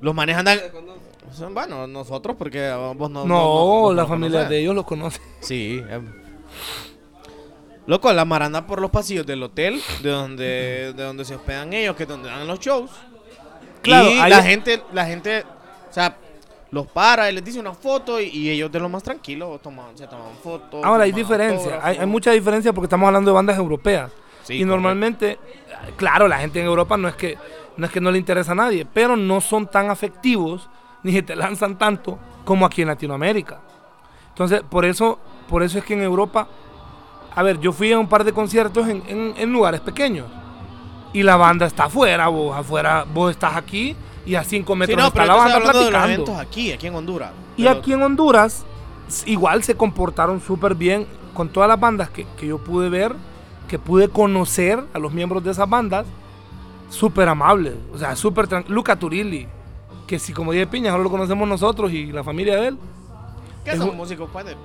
[0.00, 0.46] Los manejan
[1.52, 4.50] bueno, nosotros porque vos no No, no- vos la no familia conocés.
[4.50, 5.20] de ellos lo conoce.
[5.40, 5.82] Sí.
[5.90, 6.06] em.
[7.86, 11.94] Loco, la maranda por los pasillos del hotel, de donde, de donde se hospedan ellos,
[11.96, 12.90] que es donde dan los shows.
[13.86, 15.44] Claro, y la gente, la gente,
[15.90, 16.16] o sea,
[16.70, 19.96] los para y les dice una foto y, y ellos de lo más tranquilos toman,
[19.96, 20.84] se toman fotos.
[20.84, 24.10] Ahora hay diferencia, hay, hay mucha diferencia porque estamos hablando de bandas europeas.
[24.42, 24.66] Sí, y correcto.
[24.66, 25.38] normalmente,
[25.96, 27.38] claro, la gente en Europa no es que
[27.76, 30.68] no es que no le interesa a nadie, pero no son tan afectivos
[31.02, 33.60] ni se te lanzan tanto como aquí en Latinoamérica.
[34.30, 35.18] Entonces, por eso,
[35.48, 36.48] por eso es que en Europa,
[37.34, 40.26] a ver, yo fui a un par de conciertos en, en- en lugares pequeños
[41.18, 43.96] y la banda está afuera, vos afuera, vos estás aquí
[44.26, 46.36] y a cinco Sí, metros no, está pero la banda hablando de los platicando.
[46.38, 47.30] aquí, aquí en Honduras.
[47.56, 48.64] Y aquí en Honduras,
[49.24, 53.14] igual se comportaron súper bien con todas las bandas que, que yo pude ver,
[53.68, 56.06] que pude conocer a los miembros de esas bandas,
[56.90, 57.74] súper amables.
[57.94, 59.46] O sea, súper Luca Turilli,
[60.06, 62.78] que si como dije Piña, solo lo conocemos nosotros y la familia de él.
[63.64, 64.44] ¿Qué es son un- músicos, pues?
[64.44, 64.56] de-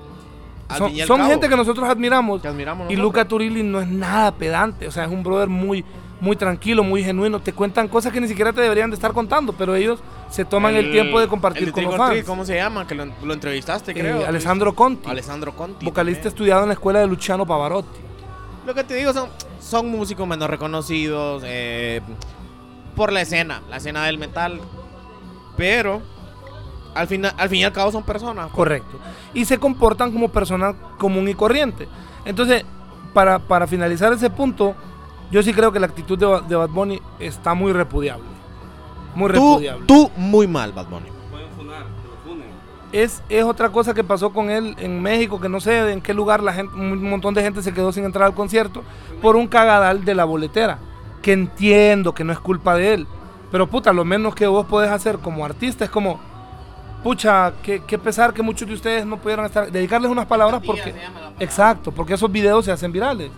[0.77, 2.41] son y son gente que nosotros admiramos.
[2.41, 3.03] que admiramos Y nosotros.
[3.03, 5.83] Luca Turilli no es nada pedante, o sea, es un brother muy,
[6.21, 7.41] muy tranquilo, muy genuino.
[7.41, 9.99] Te cuentan cosas que ni siquiera te deberían de estar contando, pero ellos
[10.29, 12.23] se toman el, tiempo de compartir el con los fans.
[12.23, 12.87] ¿Cómo se llama?
[12.87, 14.25] Que lo, lo entrevistaste, Eh, creo.
[14.25, 15.83] Alessandro Conti, Alessandro Conti.
[15.83, 16.31] vocalista también.
[16.33, 17.99] estudiado en la escuela de Luciano Pavarotti.
[18.65, 22.01] Lo que te digo son, son músicos menos reconocidos eh,
[22.95, 24.61] por la escena, la escena del metal.
[25.57, 26.03] Pero
[26.93, 28.45] al, final, al fin y al cabo son personas.
[28.45, 28.55] pues.
[28.55, 28.99] Correcto.
[29.33, 31.87] Y se comportan como personas común y corriente.
[32.25, 32.63] Entonces,
[33.11, 34.75] para, para finalizar ese punto,
[35.31, 38.25] yo sí creo que la actitud de, Ba- de Bad Bunny está muy repudiable.
[39.15, 39.85] Muy Tú, repudiable.
[39.87, 41.07] tú muy mal, Bad Bunny.
[41.57, 41.83] Funar.
[42.91, 46.13] Es, es otra cosa que pasó con él en México, que no sé en qué
[46.13, 48.83] lugar la gente, un montón de gente se quedó sin entrar al concierto
[49.21, 50.79] por un cagadal de la boletera.
[51.21, 53.07] Que entiendo que no es culpa de él.
[53.51, 56.19] Pero puta, lo menos que vos podés hacer como artista es como,
[57.03, 60.93] pucha, qué, qué pesar que muchos de ustedes no pudieron estar, dedicarles unas palabras porque...
[61.39, 63.31] Exacto, porque esos videos se hacen virales.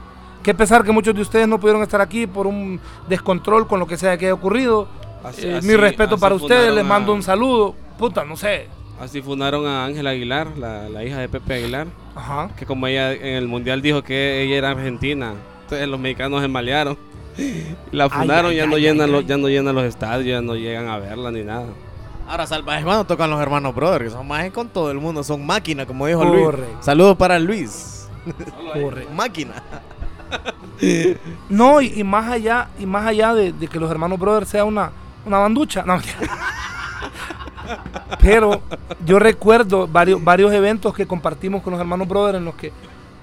[0.43, 3.87] Qué pesar que muchos de ustedes no pudieron estar aquí por un descontrol con lo
[3.87, 4.87] que sea que haya ocurrido.
[5.23, 7.73] Así- Eh, así- mi respeto así para ustedes, les mando a- un saludo.
[7.97, 8.67] Puta, no sé.
[8.99, 12.49] Así fundaron a Ángela Aguilar, la, la hija de Pepe Aguilar, Ajá.
[12.57, 15.33] que como ella en el mundial dijo que ella era argentina,
[15.63, 16.97] entonces los mexicanos se malearon.
[17.91, 19.11] La fundaron, ay, ya, ay, no ay, llenan ay.
[19.11, 21.65] los, ya no llenan los estadios, ya no llegan a verla ni nada.
[22.27, 25.45] Ahora, salvajes cuando tocan los hermanos Brothers, que son más con todo el mundo, son
[25.45, 26.57] máquinas, como dijo Correcto.
[26.57, 26.85] Luis.
[26.85, 28.07] Saludos para Luis.
[28.73, 29.11] Correcto.
[29.15, 29.53] Máquina.
[31.49, 34.65] No, y, y más allá, y más allá de, de que los hermanos Brothers sea
[34.65, 34.91] una,
[35.25, 35.83] una banducha.
[35.83, 35.99] No.
[38.19, 38.61] Pero
[39.05, 42.71] yo recuerdo varios, varios eventos que compartimos con los hermanos Brothers en los que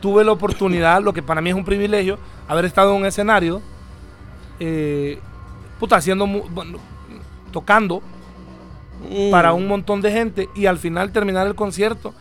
[0.01, 3.61] tuve la oportunidad, lo que para mí es un privilegio, haber estado en un escenario,
[4.59, 5.18] eh,
[5.78, 6.78] puta, haciendo, bueno,
[7.53, 8.03] tocando
[9.09, 9.30] Mm.
[9.30, 12.14] para un montón de gente y al final terminar el concierto.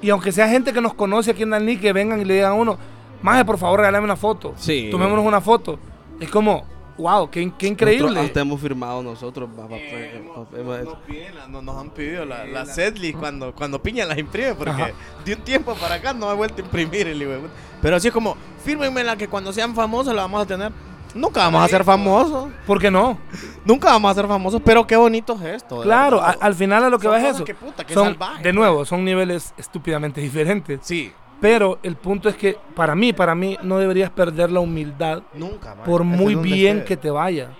[0.00, 2.52] Y aunque sea gente que nos conoce aquí en Dalí, que vengan y le digan
[2.52, 2.78] a uno,
[3.22, 4.54] Maje, por favor, regálame una foto.
[4.56, 4.88] Sí.
[4.90, 5.78] Tomémonos una foto.
[6.20, 6.64] Es como,
[6.98, 8.02] wow, qué, qué increíble.
[8.06, 9.48] Nosotros hasta hemos firmado nosotros.
[9.56, 13.54] pa- pa- pa- pa- Nos, piden la- no- nos han pedido la, la setlist cuando,
[13.54, 14.90] cuando Piña las imprime, porque Ajá.
[15.24, 17.48] de un tiempo para acá no ha vuelto a imprimir el puta.
[17.80, 20.72] Pero así es como, fírmenme la que cuando sean famosos la vamos a tener.
[21.14, 23.18] Nunca vamos a ser famosos, ¿Por qué no?
[23.66, 25.82] nunca vamos a ser famosos, pero qué bonito es esto.
[25.82, 27.44] Claro, a- al final a lo que Son va es eso.
[27.44, 28.54] que puta, que Son, salvaje, de pues.
[28.54, 30.80] nuevo, son niveles estúpidamente diferentes.
[30.82, 31.12] Sí,
[31.42, 35.74] Pero el punto es que para mí, para mí, no deberías perder la humildad nunca.
[35.74, 35.84] man.
[35.84, 37.50] por muy bien que te vaya.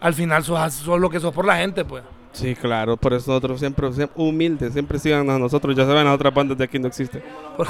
[0.00, 2.04] Al final sos, sos lo que sos por la gente, pues.
[2.32, 5.76] Sí, claro, por eso nosotros siempre, siempre humildes, siempre sigan a nosotros.
[5.76, 7.22] Ya saben, las otras bandas de aquí no existe.
[7.56, 7.66] Por-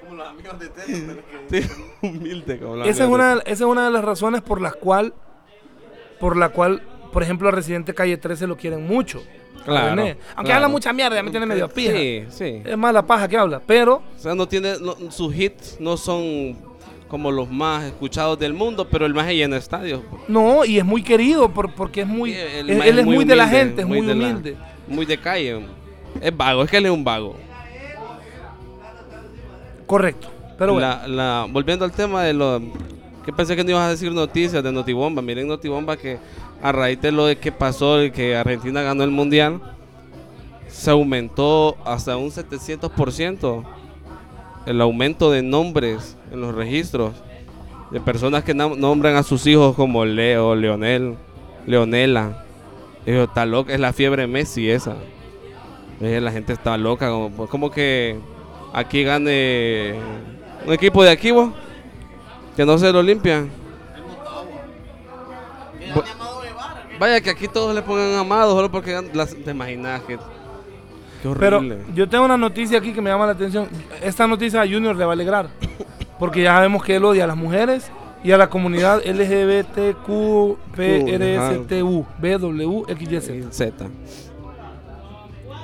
[0.00, 1.70] Como los amigos de Teto, pero que- Sí,
[2.02, 5.12] humilde como la esa, es una, esa es una de las razones por las cual,
[6.18, 9.22] por la cual, por ejemplo, a Residente Calle 13 lo quieren mucho.
[9.64, 10.16] Claro, René.
[10.34, 10.54] Aunque claro.
[10.56, 11.92] habla mucha mierda, me tiene medio pija.
[11.92, 12.62] Sí, sí.
[12.64, 15.96] Es más la paja que habla, pero O sea, no tiene, no- sus hits no
[15.96, 16.56] son
[17.08, 20.00] como los más escuchados del mundo, pero el más llena estadios.
[20.28, 23.46] no, y es muy querido por, porque es muy, Sí, él, es muy, de la
[23.48, 24.56] gente, es muy, de la- humilde.
[24.88, 25.60] muy de calle.
[26.20, 27.36] Es vago, es que él es un vago.
[29.86, 30.28] Correcto.
[30.58, 32.60] Pero bueno, La- la- volviendo al tema de lo
[33.24, 35.22] que pensé que no ibas a decir noticias de Notibomba.
[35.22, 36.18] Miren Notibomba que
[36.62, 39.60] a raíz de lo de que pasó, de que Argentina ganó el mundial,
[40.68, 43.64] se aumentó hasta un 700%
[44.66, 47.12] el aumento de nombres en los registros
[47.90, 51.16] de personas que nombran a sus hijos como Leo, Leonel,
[51.66, 52.44] Leonela.
[53.04, 54.96] Dijo, está loca, es la fiebre Messi esa.
[56.00, 58.18] Eh, La gente está loca, como, como que
[58.72, 59.94] aquí gane
[60.66, 61.50] un equipo de aquí, vos,
[62.56, 63.50] que no se lo limpian.
[65.94, 66.02] Bu-
[66.98, 71.56] Vaya que aquí todos le pongan amado solo porque las, te imaginas que qué pero
[71.58, 71.78] horrible.
[71.94, 73.68] yo tengo una noticia aquí que me llama la atención.
[74.02, 75.48] Esta noticia a Junior le va a alegrar.
[76.18, 77.90] Porque ya sabemos que él odia a las mujeres
[78.22, 83.50] y a la comunidad LGBTQ, PRSTU, BWXYZ.
[83.50, 83.86] Z.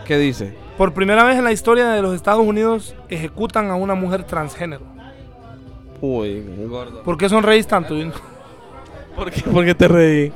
[0.05, 0.55] ¿Qué dice?
[0.77, 4.83] Por primera vez en la historia de los Estados Unidos ejecutan a una mujer transgénero.
[6.01, 7.03] Uy, gordo.
[7.03, 7.95] ¿Por qué sonreís tanto?
[9.17, 10.33] ¿Por qué, por qué te reí?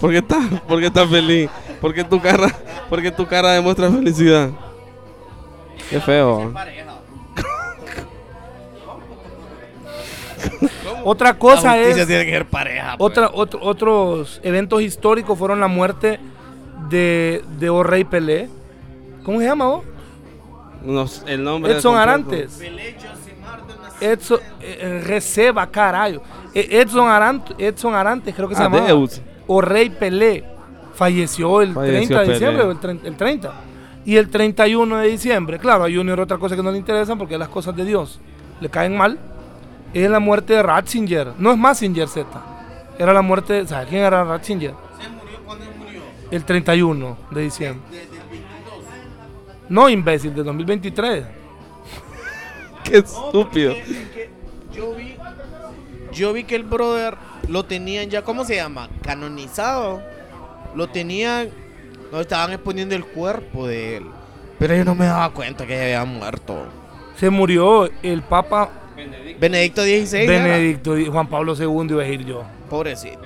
[0.00, 1.48] ¿Por qué estás, por qué estás feliz?
[1.80, 2.54] ¿Por qué tu cara,
[2.90, 4.50] por qué tu cara demuestra felicidad?
[5.88, 6.52] Qué feo.
[11.04, 11.94] Otra cosa es...
[12.06, 12.96] tiene que ser pareja.
[12.98, 13.10] pues.
[13.10, 16.18] Otra, otro- otros eventos históricos fueron la muerte
[16.88, 18.48] de, de O Rey Pelé.
[19.24, 19.84] ¿Cómo se llama vos?
[20.82, 21.96] Nos- el nombre Edson.
[21.96, 22.60] Arantes.
[24.00, 26.22] Edson, eh, Receba, carajo.
[26.54, 28.68] Eh, Edson, Arant, Edson Arantes, creo que se Ah.
[28.68, 29.20] Deus.
[29.46, 30.44] O Rey Pelé.
[30.94, 33.52] Falleció el Falleció 30 de diciembre, o el 30, el 30.
[34.06, 37.36] Y el 31 de diciembre, claro, a Junior otra cosa que no le interesan porque
[37.36, 38.18] las cosas de Dios
[38.60, 39.18] le caen mal,
[39.92, 41.32] es la muerte de Ratzinger.
[41.38, 42.26] No es Massinger Z.
[42.98, 44.70] Era la muerte, ¿sabes quién era Ratzinger?
[45.00, 46.00] ¿Se murió cuando murió?
[46.30, 47.82] El 31 de diciembre.
[49.68, 51.24] No, imbécil, de 2023.
[52.88, 53.74] Qué estúpido.
[54.72, 55.16] Yo vi,
[56.12, 57.16] yo vi que el brother
[57.48, 58.88] lo tenían ya, ¿cómo se llama?
[59.02, 60.02] Canonizado.
[60.74, 61.48] Lo tenían,
[62.12, 64.06] no estaban exponiendo el cuerpo de él.
[64.58, 66.66] Pero yo no me daba cuenta que ya había muerto.
[67.16, 68.70] Se murió el Papa
[69.40, 70.26] Benedicto XVI.
[70.26, 72.42] Benedicto, di- Juan Pablo II, iba a decir yo.
[72.68, 73.20] Pobrecito.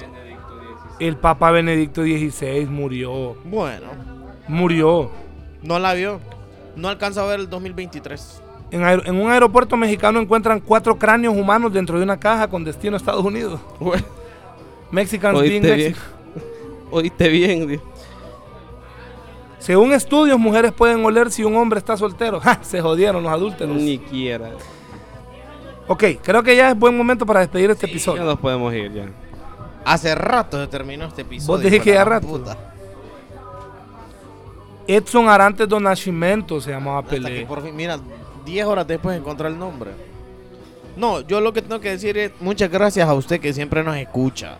[1.00, 3.34] El Papa Benedicto XVI murió.
[3.44, 3.86] Bueno,
[4.48, 5.10] Murió.
[5.62, 6.20] no la vio.
[6.76, 8.42] No alcanza a ver el 2023.
[8.70, 12.62] En, aer- en un aeropuerto mexicano encuentran cuatro cráneos humanos dentro de una caja con
[12.64, 13.60] destino a Estados Unidos.
[13.80, 14.04] Bueno,
[14.90, 15.88] Mexicans being Oíste bien.
[15.92, 16.10] Mexican.
[16.92, 17.66] Oíste bien.
[17.68, 17.80] di-
[19.58, 22.40] Según estudios, mujeres pueden oler si un hombre está soltero.
[22.44, 22.58] ¡Ja!
[22.62, 23.76] Se jodieron los adúlteros.
[23.76, 24.50] Ni quiera.
[25.88, 28.22] Ok, creo que ya es buen momento para despedir este Ya episodio.
[28.24, 29.06] nos podemos ir ya.
[29.84, 31.54] Hace rato se terminó este episodio.
[31.54, 32.26] Vos dijiste que ya rato.
[32.28, 32.56] puta.
[34.86, 37.46] Edson Arantes do Nascimento se llamaba Hasta que Pelé.
[37.46, 37.98] por fin, mira,
[38.50, 39.90] 10 horas después encontré el nombre.
[40.96, 43.96] No, yo lo que tengo que decir es muchas gracias a usted que siempre nos
[43.96, 44.58] escucha.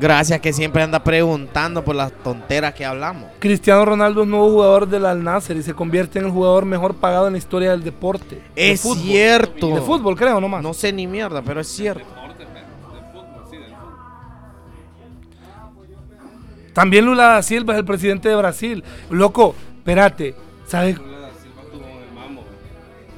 [0.00, 3.30] Gracias que siempre anda preguntando por las tonteras que hablamos.
[3.40, 6.94] Cristiano Ronaldo es nuevo jugador del Al Nasser y se convierte en el jugador mejor
[6.94, 8.40] pagado en la historia del deporte.
[8.54, 8.98] De Es fútbol.
[8.98, 9.68] cierto.
[9.74, 10.62] De fútbol, creo, nomás.
[10.62, 12.04] No sé ni mierda, pero es cierto.
[16.72, 18.84] También Lula da Silva es el presidente de Brasil.
[19.10, 20.34] Loco, espérate,
[20.66, 20.96] ¿sabes?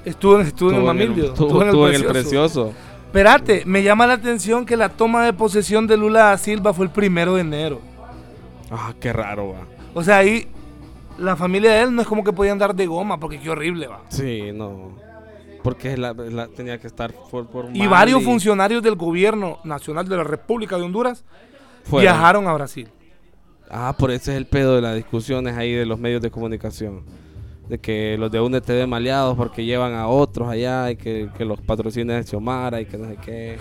[0.05, 1.25] Estuvo en, estuvo en el mamilio.
[1.27, 2.73] Estuvo, estuvo en el precioso.
[3.07, 6.87] Espérate, me llama la atención que la toma de posesión de Lula da Silva fue
[6.87, 7.81] el primero de enero.
[8.71, 9.67] Ah, qué raro, va.
[9.95, 10.47] O sea, ahí
[11.19, 13.89] la familia de él no es como que podían dar de goma, porque qué horrible
[13.89, 14.03] va.
[14.09, 14.93] Sí, no.
[15.63, 20.17] Porque la, la- tenía que estar por, por Y varios funcionarios del gobierno nacional de
[20.17, 21.25] la República de Honduras
[21.85, 22.03] fueron.
[22.03, 22.89] viajaron a Brasil.
[23.69, 27.03] Ah, por eso es el pedo de las discusiones ahí de los medios de comunicación.
[27.71, 31.45] De que los de UNE TV maleados porque llevan a otros allá y que, que
[31.45, 33.59] los patrocina Xiomara y que no sé qué.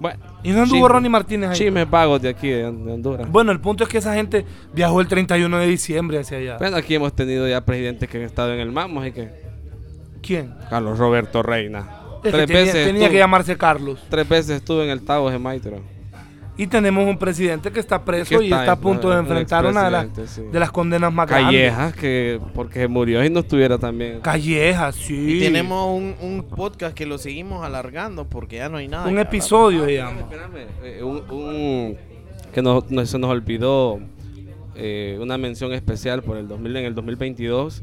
[0.00, 1.56] Bueno, Y no anduvo Ronnie Martínez ahí.
[1.56, 3.30] Chismes vagos de aquí, de, de Honduras.
[3.30, 4.44] Bueno, el punto es que esa gente
[4.74, 6.56] viajó el 31 de diciembre hacia allá.
[6.58, 9.30] Bueno, aquí hemos tenido ya presidentes que han estado en el MAMO, así que.
[10.22, 10.52] ¿Quién?
[10.68, 11.88] Carlos Roberto Reina.
[12.24, 14.04] Es que tres, tenía, veces tenía estuvo, que llamarse Carlos.
[14.10, 15.80] tres veces estuvo en el Tavo de Maitro.
[16.58, 19.66] Y tenemos un presidente que está preso Que y está está a punto de enfrentar
[19.66, 20.42] una de las, sí.
[20.50, 21.70] de las condenas más grandes.
[21.70, 24.20] Callejas, que porque se murió y no estuviera también.
[24.20, 25.36] Callejas, sí.
[25.36, 29.06] Y tenemos un, un podcast que lo seguimos alargando porque ya no hay nada.
[29.06, 30.20] un episodio, se llama.
[30.20, 31.96] Espérame, eh, un, un-
[32.54, 34.00] que no, no- se nos olvidó
[34.74, 37.82] eh, una mención especial por el 2000 en el 2022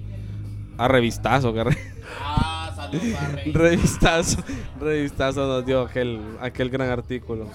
[0.79, 1.77] a Revistazo, que re-
[2.23, 3.35] Ah, saludos a.
[3.53, 4.43] Revistazo,
[4.79, 7.47] Revistazo nos dio aquel, aquel gran artículo.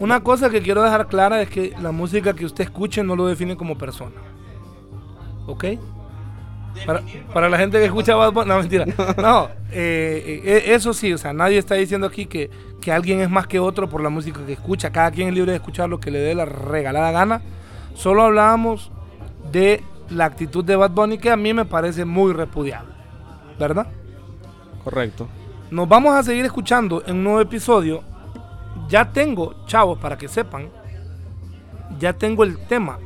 [0.00, 3.26] Una cosa que quiero dejar clara es que la música que usted escuche no lo
[3.26, 4.16] define como persona.
[5.46, 5.64] ¿Ok?
[6.86, 7.02] Para,
[7.34, 8.86] para la gente que escucha Bad Bunny, no mentira.
[9.18, 13.28] No, eh, eh, eso sí, o sea, nadie está diciendo aquí que, que alguien es
[13.28, 14.90] más que otro por la música que escucha.
[14.90, 17.42] Cada quien es libre de escuchar lo que le dé la regalada gana.
[17.94, 18.90] Solo hablábamos
[19.52, 22.94] de la actitud de Bad Bunny que a mí me parece muy repudiable.
[23.58, 23.86] ¿Verdad?
[24.82, 25.28] Correcto.
[25.70, 28.02] Nos vamos a seguir escuchando en un nuevo episodio.
[28.88, 30.68] Ya tengo, chavos, para que sepan,
[31.98, 32.98] ya tengo el tema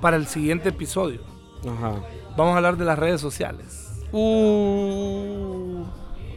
[0.00, 1.20] para el siguiente episodio.
[1.62, 1.94] Ajá.
[2.36, 3.90] Vamos a hablar de las redes sociales.
[4.12, 5.84] Uh,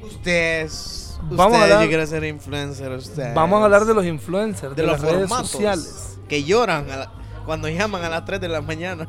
[0.03, 1.19] ustedes.
[1.23, 2.91] Vamos a ustedes hablar- yo quiero ser influencer.
[2.91, 3.33] Ustedes.
[3.35, 6.19] Vamos a hablar de los influencers, de, de los las redes sociales.
[6.29, 7.11] que lloran a la-
[7.45, 9.07] cuando llaman a las 3 de la mañana.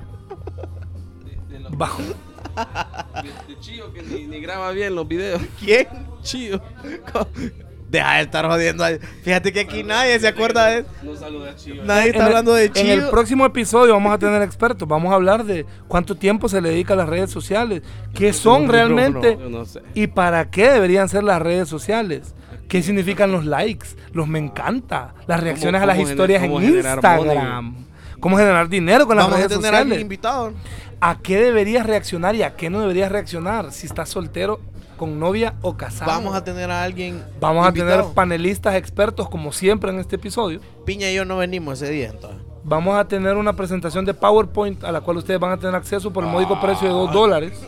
[1.70, 2.02] Bajo-
[3.46, 5.40] De Chío que ni, ni graba bien los videos.
[5.60, 5.86] ¿Quién?
[6.22, 6.60] Chío.
[7.90, 8.84] Deja de estar jodiendo.
[8.84, 8.90] a-
[9.22, 11.82] Fíjate que aquí nadie se acuerda de No saluda a Chío.
[11.84, 13.10] Nadie está en hablando de En el Chío.
[13.10, 14.86] próximo episodio vamos a tener expertos.
[14.86, 17.82] Vamos a hablar de cuánto tiempo se le dedica a las redes sociales,
[18.14, 19.80] qué son realmente Yo no sé.
[19.94, 22.34] y para qué deberían ser las redes sociales.
[22.68, 27.86] ¿Qué significan los likes, los me encanta, las reacciones a las historias en Instagram?
[28.20, 30.02] ¿Cómo generar dinero con las Vamos a redes tener a alguien sociales?
[30.02, 30.52] invitado.
[31.00, 33.72] ¿A qué deberías reaccionar y a qué no deberías reaccionar?
[33.72, 34.60] Si estás soltero,
[34.98, 36.10] con novia o casado.
[36.10, 37.24] Vamos a tener a alguien.
[37.40, 40.60] Vamos a tener panelistas expertos como siempre en este episodio.
[40.84, 42.42] Piña y yo no venimos ese día entonces.
[42.64, 46.12] Vamos a tener una presentación de PowerPoint a la cual ustedes van a tener acceso
[46.12, 47.58] por el módico precio de 2 dólares.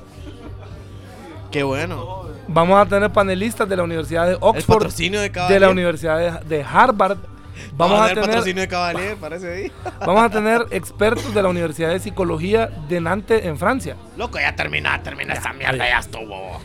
[1.50, 2.28] Qué bueno.
[2.48, 6.42] Vamos a tener panelistas de la Universidad de El Oxford, patrocinio de de la Universidad
[6.42, 7.16] de, de Harvard
[7.72, 9.72] Vamos a tener tener, patrocinio de Cavalier, parece ahí.
[10.00, 13.96] vamos a tener expertos de la Universidad de Psicología de Nantes en Francia.
[14.16, 16.60] Loco, ya termina, termina esa mierda, ya estuvo.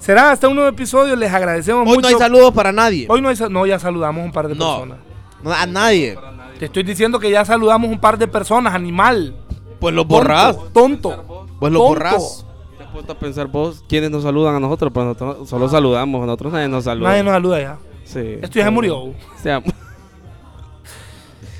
[0.00, 1.14] Será hasta un nuevo episodio.
[1.14, 2.00] Les agradecemos Hoy mucho.
[2.00, 3.06] no hay saludos para nadie.
[3.08, 4.66] Hoy no hay no, ya saludamos un par de No.
[4.66, 4.98] personas.
[5.42, 6.18] No, a nadie.
[6.58, 9.36] Te estoy diciendo que ya saludamos un par de personas, animal.
[9.78, 10.56] Pues los borrás.
[10.72, 11.46] Tonto.
[11.58, 12.46] Pues los borrás.
[12.76, 14.90] ¿Te has puesto a pensar vos quiénes nos saludan a nosotros?
[14.92, 17.10] Pues nosotros solo saludamos, a nosotros nadie nos saluda.
[17.10, 17.78] Nadie nos saluda ya.
[18.04, 18.38] Sí.
[18.42, 19.12] Esto ya se murió.
[19.44, 19.62] Ya.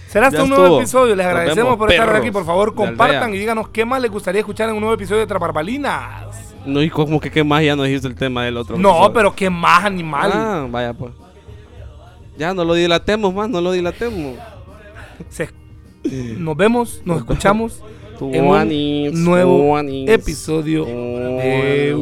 [0.09, 0.81] Será hasta Ya un nuevo estuvo.
[0.81, 1.15] episodio.
[1.17, 2.31] Les agradecemos vemos, por estar aquí.
[2.31, 5.27] Por favor, compartan y díganos qué más les gustaría escuchar en un nuevo episodio de
[5.27, 6.50] Traparbalinas.
[6.67, 8.77] No, y como que qué más ya no dijiste el tema del otro.
[8.79, 9.13] No, episodio.
[9.15, 10.31] pero qué más animal.
[10.33, 11.13] Ah, vaya pues.
[12.39, 14.37] Ya no lo dilatemos más, no lo dilatemos.
[15.29, 15.51] Se-
[16.39, 17.83] Nos vemos, nos escuchamos
[18.21, 21.95] en un nuevo episodio de.